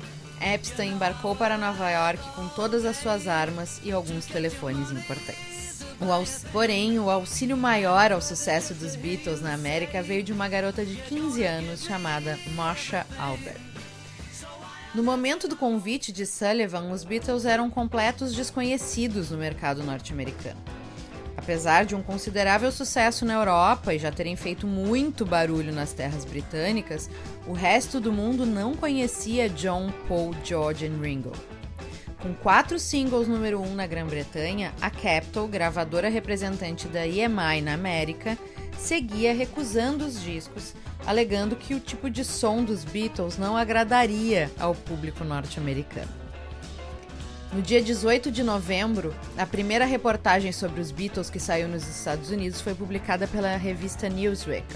Epstein 0.40 0.92
embarcou 0.92 1.35
para 1.35 1.57
Nova 1.57 1.90
York 1.90 2.23
com 2.35 2.49
todas 2.49 2.85
as 2.85 2.97
suas 2.97 3.27
armas 3.27 3.81
e 3.83 3.90
alguns 3.90 4.27
telefones 4.27 4.90
importantes. 4.90 5.55
O 6.01 6.51
Porém, 6.51 6.99
o 6.99 7.09
auxílio 7.09 7.57
maior 7.57 8.12
ao 8.12 8.20
sucesso 8.20 8.75
dos 8.75 8.97
Beatles 8.97 9.40
na 9.40 9.55
América 9.55 10.03
veio 10.03 10.23
de 10.23 10.33
uma 10.33 10.49
garota 10.49 10.85
de 10.85 10.97
15 10.97 11.42
anos 11.44 11.85
chamada 11.85 12.38
Marsha 12.55 13.07
Albert. 13.18 13.61
No 14.94 15.03
momento 15.03 15.49
do 15.49 15.57
convite 15.57 16.12
de 16.12 16.27
Sullivan, 16.27 16.90
os 16.90 17.05
Beatles 17.05 17.44
eram 17.44 17.70
completos 17.70 18.35
desconhecidos 18.35 19.31
no 19.31 19.38
mercado 19.38 19.83
norte-americano. 19.83 20.73
Apesar 21.44 21.85
de 21.85 21.94
um 21.94 22.02
considerável 22.02 22.72
sucesso 22.72 23.22
na 23.26 23.35
Europa 23.35 23.92
e 23.92 23.98
já 23.98 24.11
terem 24.11 24.35
feito 24.35 24.66
muito 24.66 25.26
barulho 25.26 25.74
nas 25.74 25.92
terras 25.92 26.24
britânicas, 26.24 27.11
o 27.46 27.52
resto 27.52 28.00
do 28.00 28.11
mundo 28.11 28.46
não 28.46 28.74
conhecia 28.74 29.46
John, 29.50 29.92
Paul, 30.09 30.35
George 30.42 30.87
e 30.87 30.88
Ringo. 30.88 31.33
Com 32.22 32.33
quatro 32.33 32.78
singles 32.78 33.28
número 33.28 33.61
um 33.61 33.74
na 33.74 33.87
Grã-Bretanha, 33.87 34.72
a 34.80 34.88
Capitol, 34.88 35.46
gravadora 35.46 36.09
representante 36.09 36.88
da 36.88 37.07
EMI 37.07 37.61
na 37.62 37.74
América, 37.74 38.38
seguia 38.78 39.35
recusando 39.35 40.07
os 40.07 40.22
discos, 40.22 40.72
alegando 41.04 41.57
que 41.57 41.74
o 41.74 41.80
tipo 41.80 42.09
de 42.09 42.24
som 42.24 42.64
dos 42.64 42.85
Beatles 42.85 43.37
não 43.37 43.54
agradaria 43.54 44.50
ao 44.59 44.74
público 44.74 45.22
norte-americano. 45.22 46.23
No 47.54 47.62
dia 47.62 47.80
18 47.80 48.32
de 48.32 48.42
novembro, 48.42 49.14
a 49.38 49.46
primeira 49.46 49.84
reportagem 49.84 50.50
sobre 50.50 50.80
os 50.80 50.90
Beatles 50.90 51.30
que 51.30 51.38
saiu 51.38 51.68
nos 51.68 51.86
Estados 51.86 52.30
Unidos 52.30 52.60
foi 52.60 52.74
publicada 52.74 53.28
pela 53.28 53.56
revista 53.56 54.08
Newsweek. 54.08 54.66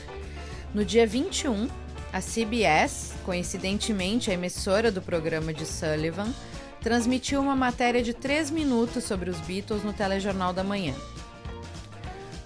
No 0.72 0.84
dia 0.84 1.04
21, 1.04 1.68
a 2.12 2.20
CBS, 2.20 3.14
coincidentemente 3.24 4.30
a 4.30 4.34
emissora 4.34 4.92
do 4.92 5.02
programa 5.02 5.52
de 5.52 5.66
Sullivan, 5.66 6.32
transmitiu 6.80 7.40
uma 7.40 7.56
matéria 7.56 8.00
de 8.00 8.14
3 8.14 8.52
minutos 8.52 9.02
sobre 9.02 9.28
os 9.28 9.40
Beatles 9.40 9.82
no 9.82 9.92
telejornal 9.92 10.52
da 10.52 10.62
manhã. 10.62 10.94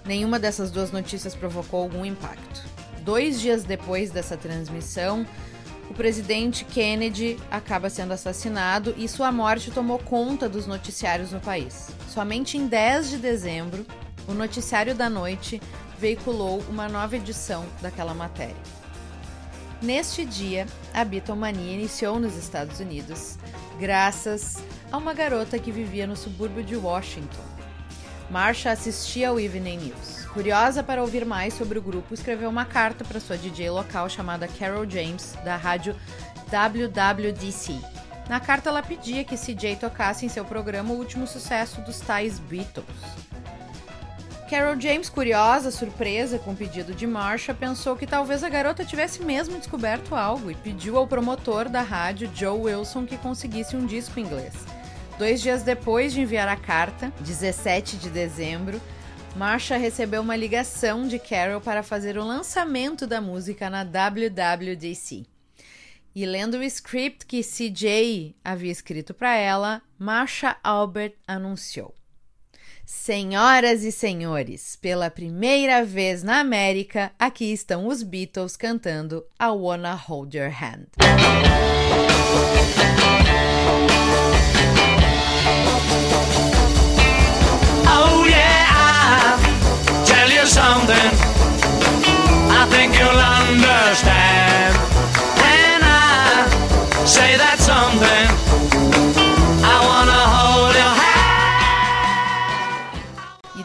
Nenhuma 0.03 0.39
dessas 0.39 0.71
duas 0.71 0.91
notícias 0.91 1.35
provocou 1.35 1.83
algum 1.83 2.03
impacto. 2.03 2.63
Dois 3.01 3.39
dias 3.39 3.63
depois 3.63 4.09
dessa 4.09 4.35
transmissão, 4.35 5.27
o 5.89 5.93
presidente 5.93 6.65
Kennedy 6.65 7.37
acaba 7.51 7.89
sendo 7.89 8.13
assassinado 8.13 8.93
e 8.97 9.07
sua 9.07 9.31
morte 9.31 9.71
tomou 9.71 9.99
conta 9.99 10.47
dos 10.47 10.65
noticiários 10.65 11.31
no 11.31 11.39
país. 11.39 11.89
Somente 12.09 12.57
em 12.57 12.67
10 12.67 13.09
de 13.09 13.17
dezembro, 13.17 13.85
o 14.27 14.33
Noticiário 14.33 14.95
da 14.95 15.09
Noite 15.09 15.61
veiculou 15.99 16.63
uma 16.69 16.87
nova 16.87 17.15
edição 17.15 17.65
daquela 17.81 18.13
matéria. 18.13 18.55
Neste 19.81 20.23
dia, 20.23 20.65
a 20.93 21.03
Beatlemania 21.03 21.73
iniciou 21.73 22.17
nos 22.19 22.37
Estados 22.37 22.79
Unidos, 22.79 23.37
graças 23.77 24.63
a 24.89 24.97
uma 24.97 25.13
garota 25.13 25.59
que 25.59 25.71
vivia 25.71 26.07
no 26.07 26.15
subúrbio 26.15 26.63
de 26.63 26.75
Washington. 26.77 27.52
Marsha 28.29 28.71
assistia 28.71 29.29
ao 29.29 29.39
Evening 29.39 29.77
News. 29.77 30.25
Curiosa 30.33 30.81
para 30.81 31.01
ouvir 31.01 31.25
mais 31.25 31.53
sobre 31.53 31.77
o 31.77 31.81
grupo, 31.81 32.13
escreveu 32.13 32.49
uma 32.49 32.65
carta 32.65 33.03
para 33.03 33.19
sua 33.19 33.37
DJ 33.37 33.69
local 33.69 34.09
chamada 34.09 34.47
Carol 34.47 34.89
James, 34.89 35.35
da 35.43 35.55
rádio 35.55 35.95
WWDC. 36.51 37.79
Na 38.29 38.39
carta, 38.39 38.69
ela 38.69 38.81
pedia 38.81 39.23
que 39.23 39.35
CJ 39.35 39.75
tocasse 39.75 40.25
em 40.25 40.29
seu 40.29 40.45
programa 40.45 40.93
o 40.93 40.97
último 40.97 41.27
sucesso 41.27 41.81
dos 41.81 41.99
tais 41.99 42.39
Beatles. 42.39 42.87
Carol 44.49 44.79
James, 44.79 45.09
curiosa, 45.09 45.71
surpresa 45.71 46.37
com 46.37 46.51
o 46.51 46.55
pedido 46.55 46.93
de 46.93 47.07
Marsha, 47.07 47.53
pensou 47.53 47.95
que 47.95 48.05
talvez 48.05 48.43
a 48.43 48.49
garota 48.49 48.85
tivesse 48.85 49.23
mesmo 49.23 49.57
descoberto 49.57 50.15
algo 50.15 50.51
e 50.51 50.55
pediu 50.55 50.97
ao 50.97 51.07
promotor 51.07 51.67
da 51.67 51.81
rádio, 51.81 52.29
Joe 52.33 52.59
Wilson, 52.59 53.05
que 53.05 53.17
conseguisse 53.17 53.75
um 53.75 53.85
disco 53.85 54.19
inglês. 54.19 54.53
Dois 55.23 55.41
dias 55.41 55.63
depois 55.63 56.11
de 56.11 56.19
enviar 56.19 56.49
a 56.49 56.57
carta, 56.57 57.09
17 57.21 57.95
de 57.95 58.09
dezembro, 58.09 58.81
Marsha 59.37 59.77
recebeu 59.77 60.21
uma 60.21 60.35
ligação 60.35 61.07
de 61.07 61.17
Carol 61.17 61.61
para 61.61 61.81
fazer 61.81 62.17
o 62.17 62.25
lançamento 62.25 63.07
da 63.07 63.21
música 63.21 63.69
na 63.69 63.85
WWDC. 63.85 65.25
E 66.13 66.25
lendo 66.25 66.55
o 66.55 66.63
script 66.63 67.25
que 67.25 67.41
CJ 67.41 68.35
havia 68.43 68.69
escrito 68.69 69.13
para 69.13 69.33
ela, 69.33 69.81
Marsha 69.97 70.57
Albert 70.61 71.13
anunciou: 71.25 71.95
Senhoras 72.85 73.85
e 73.85 73.93
senhores, 73.93 74.75
pela 74.75 75.09
primeira 75.09 75.85
vez 75.85 76.21
na 76.21 76.41
América, 76.41 77.13
aqui 77.17 77.53
estão 77.53 77.87
os 77.87 78.03
Beatles 78.03 78.57
cantando 78.57 79.25
I 79.41 79.47
Wanna 79.47 79.93
Hold 79.93 80.35
Your 80.35 80.51
Hand. 80.51 80.87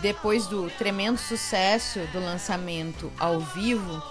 Depois 0.08 0.46
do 0.46 0.70
tremendo 0.70 1.18
sucesso 1.18 2.00
do 2.14 2.18
lançamento 2.18 3.12
ao 3.18 3.40
vivo, 3.40 4.02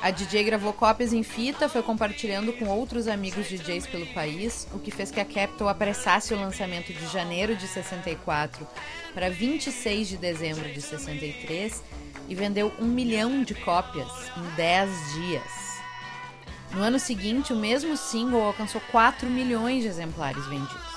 a 0.00 0.12
DJ 0.12 0.44
gravou 0.44 0.72
cópias 0.72 1.12
em 1.12 1.24
fita, 1.24 1.68
foi 1.68 1.82
compartilhando 1.82 2.52
com 2.52 2.68
outros 2.68 3.08
amigos 3.08 3.48
DJs 3.48 3.88
pelo 3.88 4.06
país, 4.14 4.68
o 4.72 4.78
que 4.78 4.92
fez 4.92 5.10
que 5.10 5.18
a 5.18 5.24
Capitol 5.24 5.68
apressasse 5.68 6.32
o 6.32 6.38
lançamento 6.38 6.92
de 6.92 7.04
janeiro 7.08 7.56
de 7.56 7.66
64 7.66 8.64
para 9.12 9.28
26 9.28 10.10
de 10.10 10.16
dezembro 10.18 10.72
de 10.72 10.80
63 10.80 11.82
e 12.28 12.34
vendeu 12.36 12.72
um 12.78 12.86
milhão 12.86 13.42
de 13.42 13.56
cópias 13.56 14.06
em 14.36 14.54
10 14.54 14.90
dias. 15.14 15.80
No 16.70 16.80
ano 16.80 17.00
seguinte, 17.00 17.52
o 17.52 17.56
mesmo 17.56 17.96
single 17.96 18.40
alcançou 18.40 18.80
4 18.92 19.28
milhões 19.28 19.82
de 19.82 19.88
exemplares 19.88 20.46
vendidos. 20.46 20.89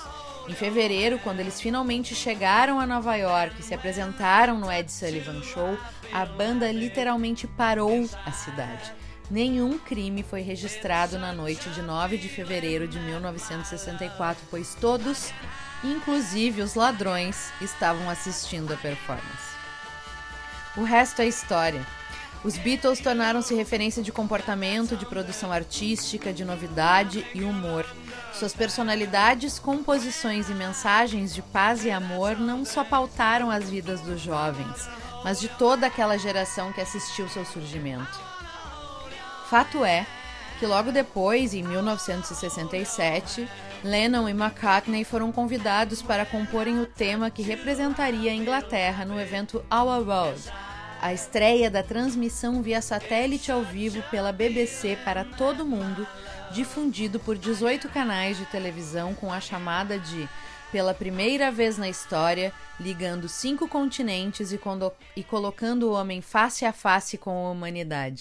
Em 0.47 0.53
fevereiro, 0.53 1.19
quando 1.19 1.39
eles 1.39 1.61
finalmente 1.61 2.13
chegaram 2.13 2.77
a 2.79 2.85
Nova 2.85 3.15
York 3.15 3.59
e 3.59 3.63
se 3.63 3.73
apresentaram 3.73 4.59
no 4.59 4.69
Ed 4.69 4.91
Sullivan 4.91 5.41
Show, 5.41 5.77
a 6.11 6.25
banda 6.25 6.69
literalmente 6.69 7.47
parou 7.47 8.09
a 8.25 8.31
cidade. 8.31 8.93
Nenhum 9.31 9.79
crime 9.79 10.21
foi 10.21 10.41
registrado 10.41 11.17
na 11.17 11.31
noite 11.31 11.69
de 11.69 11.81
9 11.81 12.17
de 12.17 12.27
fevereiro 12.27 12.89
de 12.89 12.99
1964, 12.99 14.45
pois 14.51 14.75
todos, 14.75 15.31
inclusive 15.81 16.61
os 16.61 16.75
ladrões, 16.75 17.51
estavam 17.61 18.09
assistindo 18.09 18.73
a 18.73 18.77
performance. 18.77 19.53
O 20.75 20.83
resto 20.83 21.21
é 21.21 21.27
história. 21.27 21.85
Os 22.43 22.57
Beatles 22.57 22.99
tornaram-se 22.99 23.55
referência 23.55 24.03
de 24.03 24.11
comportamento, 24.11 24.97
de 24.97 25.05
produção 25.05 25.53
artística, 25.53 26.33
de 26.33 26.43
novidade 26.43 27.25
e 27.33 27.43
humor. 27.43 27.85
Suas 28.33 28.53
personalidades, 28.53 29.59
composições 29.59 30.49
e 30.49 30.53
mensagens 30.53 31.35
de 31.35 31.41
paz 31.41 31.85
e 31.85 31.91
amor 31.91 32.37
não 32.39 32.65
só 32.65 32.83
pautaram 32.83 33.51
as 33.51 33.69
vidas 33.69 34.01
dos 34.01 34.19
jovens, 34.19 34.89
mas 35.23 35.39
de 35.39 35.47
toda 35.47 35.85
aquela 35.85 36.17
geração 36.17 36.73
que 36.73 36.81
assistiu 36.81 37.29
seu 37.29 37.45
surgimento. 37.45 38.19
Fato 39.49 39.85
é 39.85 40.07
que 40.59 40.65
logo 40.65 40.91
depois, 40.91 41.53
em 41.53 41.61
1967, 41.61 43.47
Lennon 43.83 44.27
e 44.27 44.31
McCartney 44.31 45.03
foram 45.03 45.31
convidados 45.31 46.01
para 46.01 46.25
comporem 46.25 46.79
o 46.79 46.87
tema 46.87 47.29
que 47.29 47.43
representaria 47.43 48.31
a 48.31 48.35
Inglaterra 48.35 49.05
no 49.05 49.19
evento 49.19 49.63
Our 49.71 50.07
World, 50.07 50.51
a 51.01 51.13
estreia 51.13 51.69
da 51.69 51.83
transmissão 51.83 52.61
via 52.63 52.81
satélite 52.81 53.51
ao 53.51 53.61
vivo 53.61 54.01
pela 54.09 54.31
BBC 54.31 54.97
para 55.03 55.25
todo 55.25 55.61
o 55.61 55.65
mundo, 55.65 56.07
difundido 56.53 57.19
por 57.19 57.35
18 57.35 57.89
canais 57.89 58.37
de 58.37 58.45
televisão 58.45 59.13
com 59.15 59.33
a 59.33 59.41
chamada 59.41 59.97
de 59.97 60.29
pela 60.71 60.93
primeira 60.93 61.51
vez 61.51 61.77
na 61.77 61.87
história, 61.87 62.51
ligando 62.79 63.29
cinco 63.29 63.67
continentes 63.67 64.51
e, 64.51 64.59
e 65.15 65.23
colocando 65.23 65.83
o 65.83 65.93
homem 65.93 66.19
face 66.19 66.65
a 66.65 66.73
face 66.73 67.15
com 67.15 67.45
a 67.45 67.51
humanidade. 67.51 68.19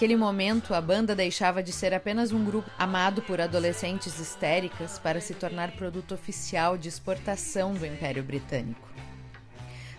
Naquele 0.00 0.16
momento, 0.16 0.72
a 0.72 0.80
banda 0.80 1.14
deixava 1.14 1.62
de 1.62 1.72
ser 1.72 1.92
apenas 1.92 2.32
um 2.32 2.42
grupo 2.42 2.70
amado 2.78 3.20
por 3.20 3.38
adolescentes 3.38 4.18
histéricas 4.18 4.98
para 4.98 5.20
se 5.20 5.34
tornar 5.34 5.72
produto 5.72 6.14
oficial 6.14 6.78
de 6.78 6.88
exportação 6.88 7.74
do 7.74 7.84
Império 7.84 8.22
Britânico. 8.22 8.88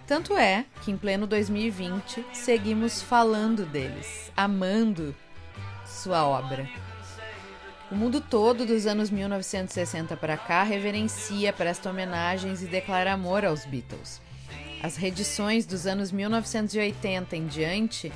Tanto 0.08 0.36
é 0.36 0.66
que, 0.82 0.90
em 0.90 0.98
pleno 0.98 1.28
2020, 1.28 2.26
seguimos 2.34 3.00
falando 3.00 3.64
deles, 3.64 4.32
amando 4.36 5.16
sua 5.86 6.26
obra. 6.26 6.68
O 7.92 7.96
mundo 7.96 8.20
todo 8.22 8.66
dos 8.66 8.88
anos 8.88 9.12
1960 9.12 10.18
para 10.18 10.36
cá 10.36 10.64
reverencia, 10.64 11.54
presta 11.54 11.92
homenagens 11.92 12.64
e 12.64 12.66
declara 12.66 13.14
amor 13.14 13.46
aos 13.46 13.68
Beatles. 13.68 14.20
As 14.82 14.96
reedições 14.96 15.64
dos 15.64 15.86
anos 15.86 16.12
1980 16.12 17.36
em 17.36 17.46
diante 17.46 18.12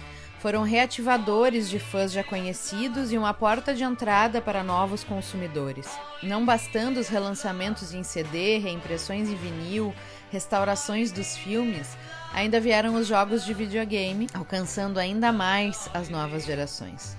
foram 0.46 0.62
reativadores 0.62 1.68
de 1.68 1.80
fãs 1.80 2.12
já 2.12 2.24
conhecidos 2.24 3.12
e 3.12 3.18
uma 3.18 3.34
porta 3.34 3.74
de 3.74 3.84
entrada 3.84 4.40
para 4.40 4.64
novos 4.64 5.04
consumidores. 5.04 5.90
Não 6.22 6.46
bastando 6.46 7.00
os 7.00 7.08
relançamentos 7.08 7.96
em 7.96 8.04
CD, 8.04 8.60
reimpressões 8.60 9.28
em 9.28 9.34
vinil, 9.34 9.92
restaurações 10.32 11.12
dos 11.12 11.36
filmes, 11.36 11.98
ainda 12.32 12.60
vieram 12.60 12.94
os 12.94 13.08
jogos 13.08 13.44
de 13.44 13.56
videogame, 13.56 14.28
alcançando 14.36 15.00
ainda 15.00 15.32
mais 15.32 15.90
as 15.96 16.10
novas 16.10 16.46
gerações. 16.46 17.18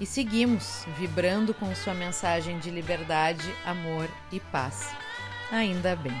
E 0.00 0.06
seguimos 0.06 0.86
vibrando 0.96 1.52
com 1.52 1.74
sua 1.74 1.92
mensagem 1.92 2.58
de 2.58 2.70
liberdade, 2.70 3.54
amor 3.66 4.08
e 4.32 4.40
paz. 4.40 4.88
Ainda 5.50 5.94
bem. 5.94 6.18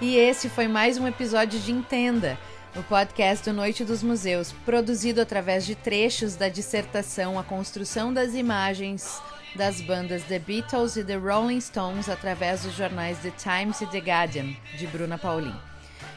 E 0.00 0.16
esse 0.16 0.48
foi 0.48 0.66
mais 0.66 0.96
um 0.96 1.06
episódio 1.06 1.60
de 1.60 1.70
Entenda, 1.70 2.38
o 2.74 2.82
podcast 2.82 3.48
do 3.48 3.54
Noite 3.54 3.84
dos 3.84 4.02
Museus, 4.02 4.52
produzido 4.64 5.20
através 5.20 5.64
de 5.66 5.74
trechos 5.74 6.36
da 6.36 6.48
dissertação 6.48 7.38
A 7.38 7.44
Construção 7.44 8.10
das 8.12 8.34
Imagens 8.34 9.20
das 9.54 9.82
bandas 9.82 10.24
The 10.24 10.38
Beatles 10.38 10.96
e 10.96 11.04
The 11.04 11.16
Rolling 11.16 11.60
Stones 11.60 12.08
através 12.08 12.62
dos 12.62 12.74
jornais 12.74 13.18
The 13.18 13.30
Times 13.30 13.82
e 13.82 13.86
The 13.86 13.98
Guardian, 13.98 14.54
de 14.78 14.86
Bruna 14.86 15.18
Paulin. 15.18 15.54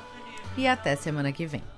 e 0.57 0.67
até 0.67 0.95
semana 0.95 1.31
que 1.31 1.47
vem. 1.47 1.71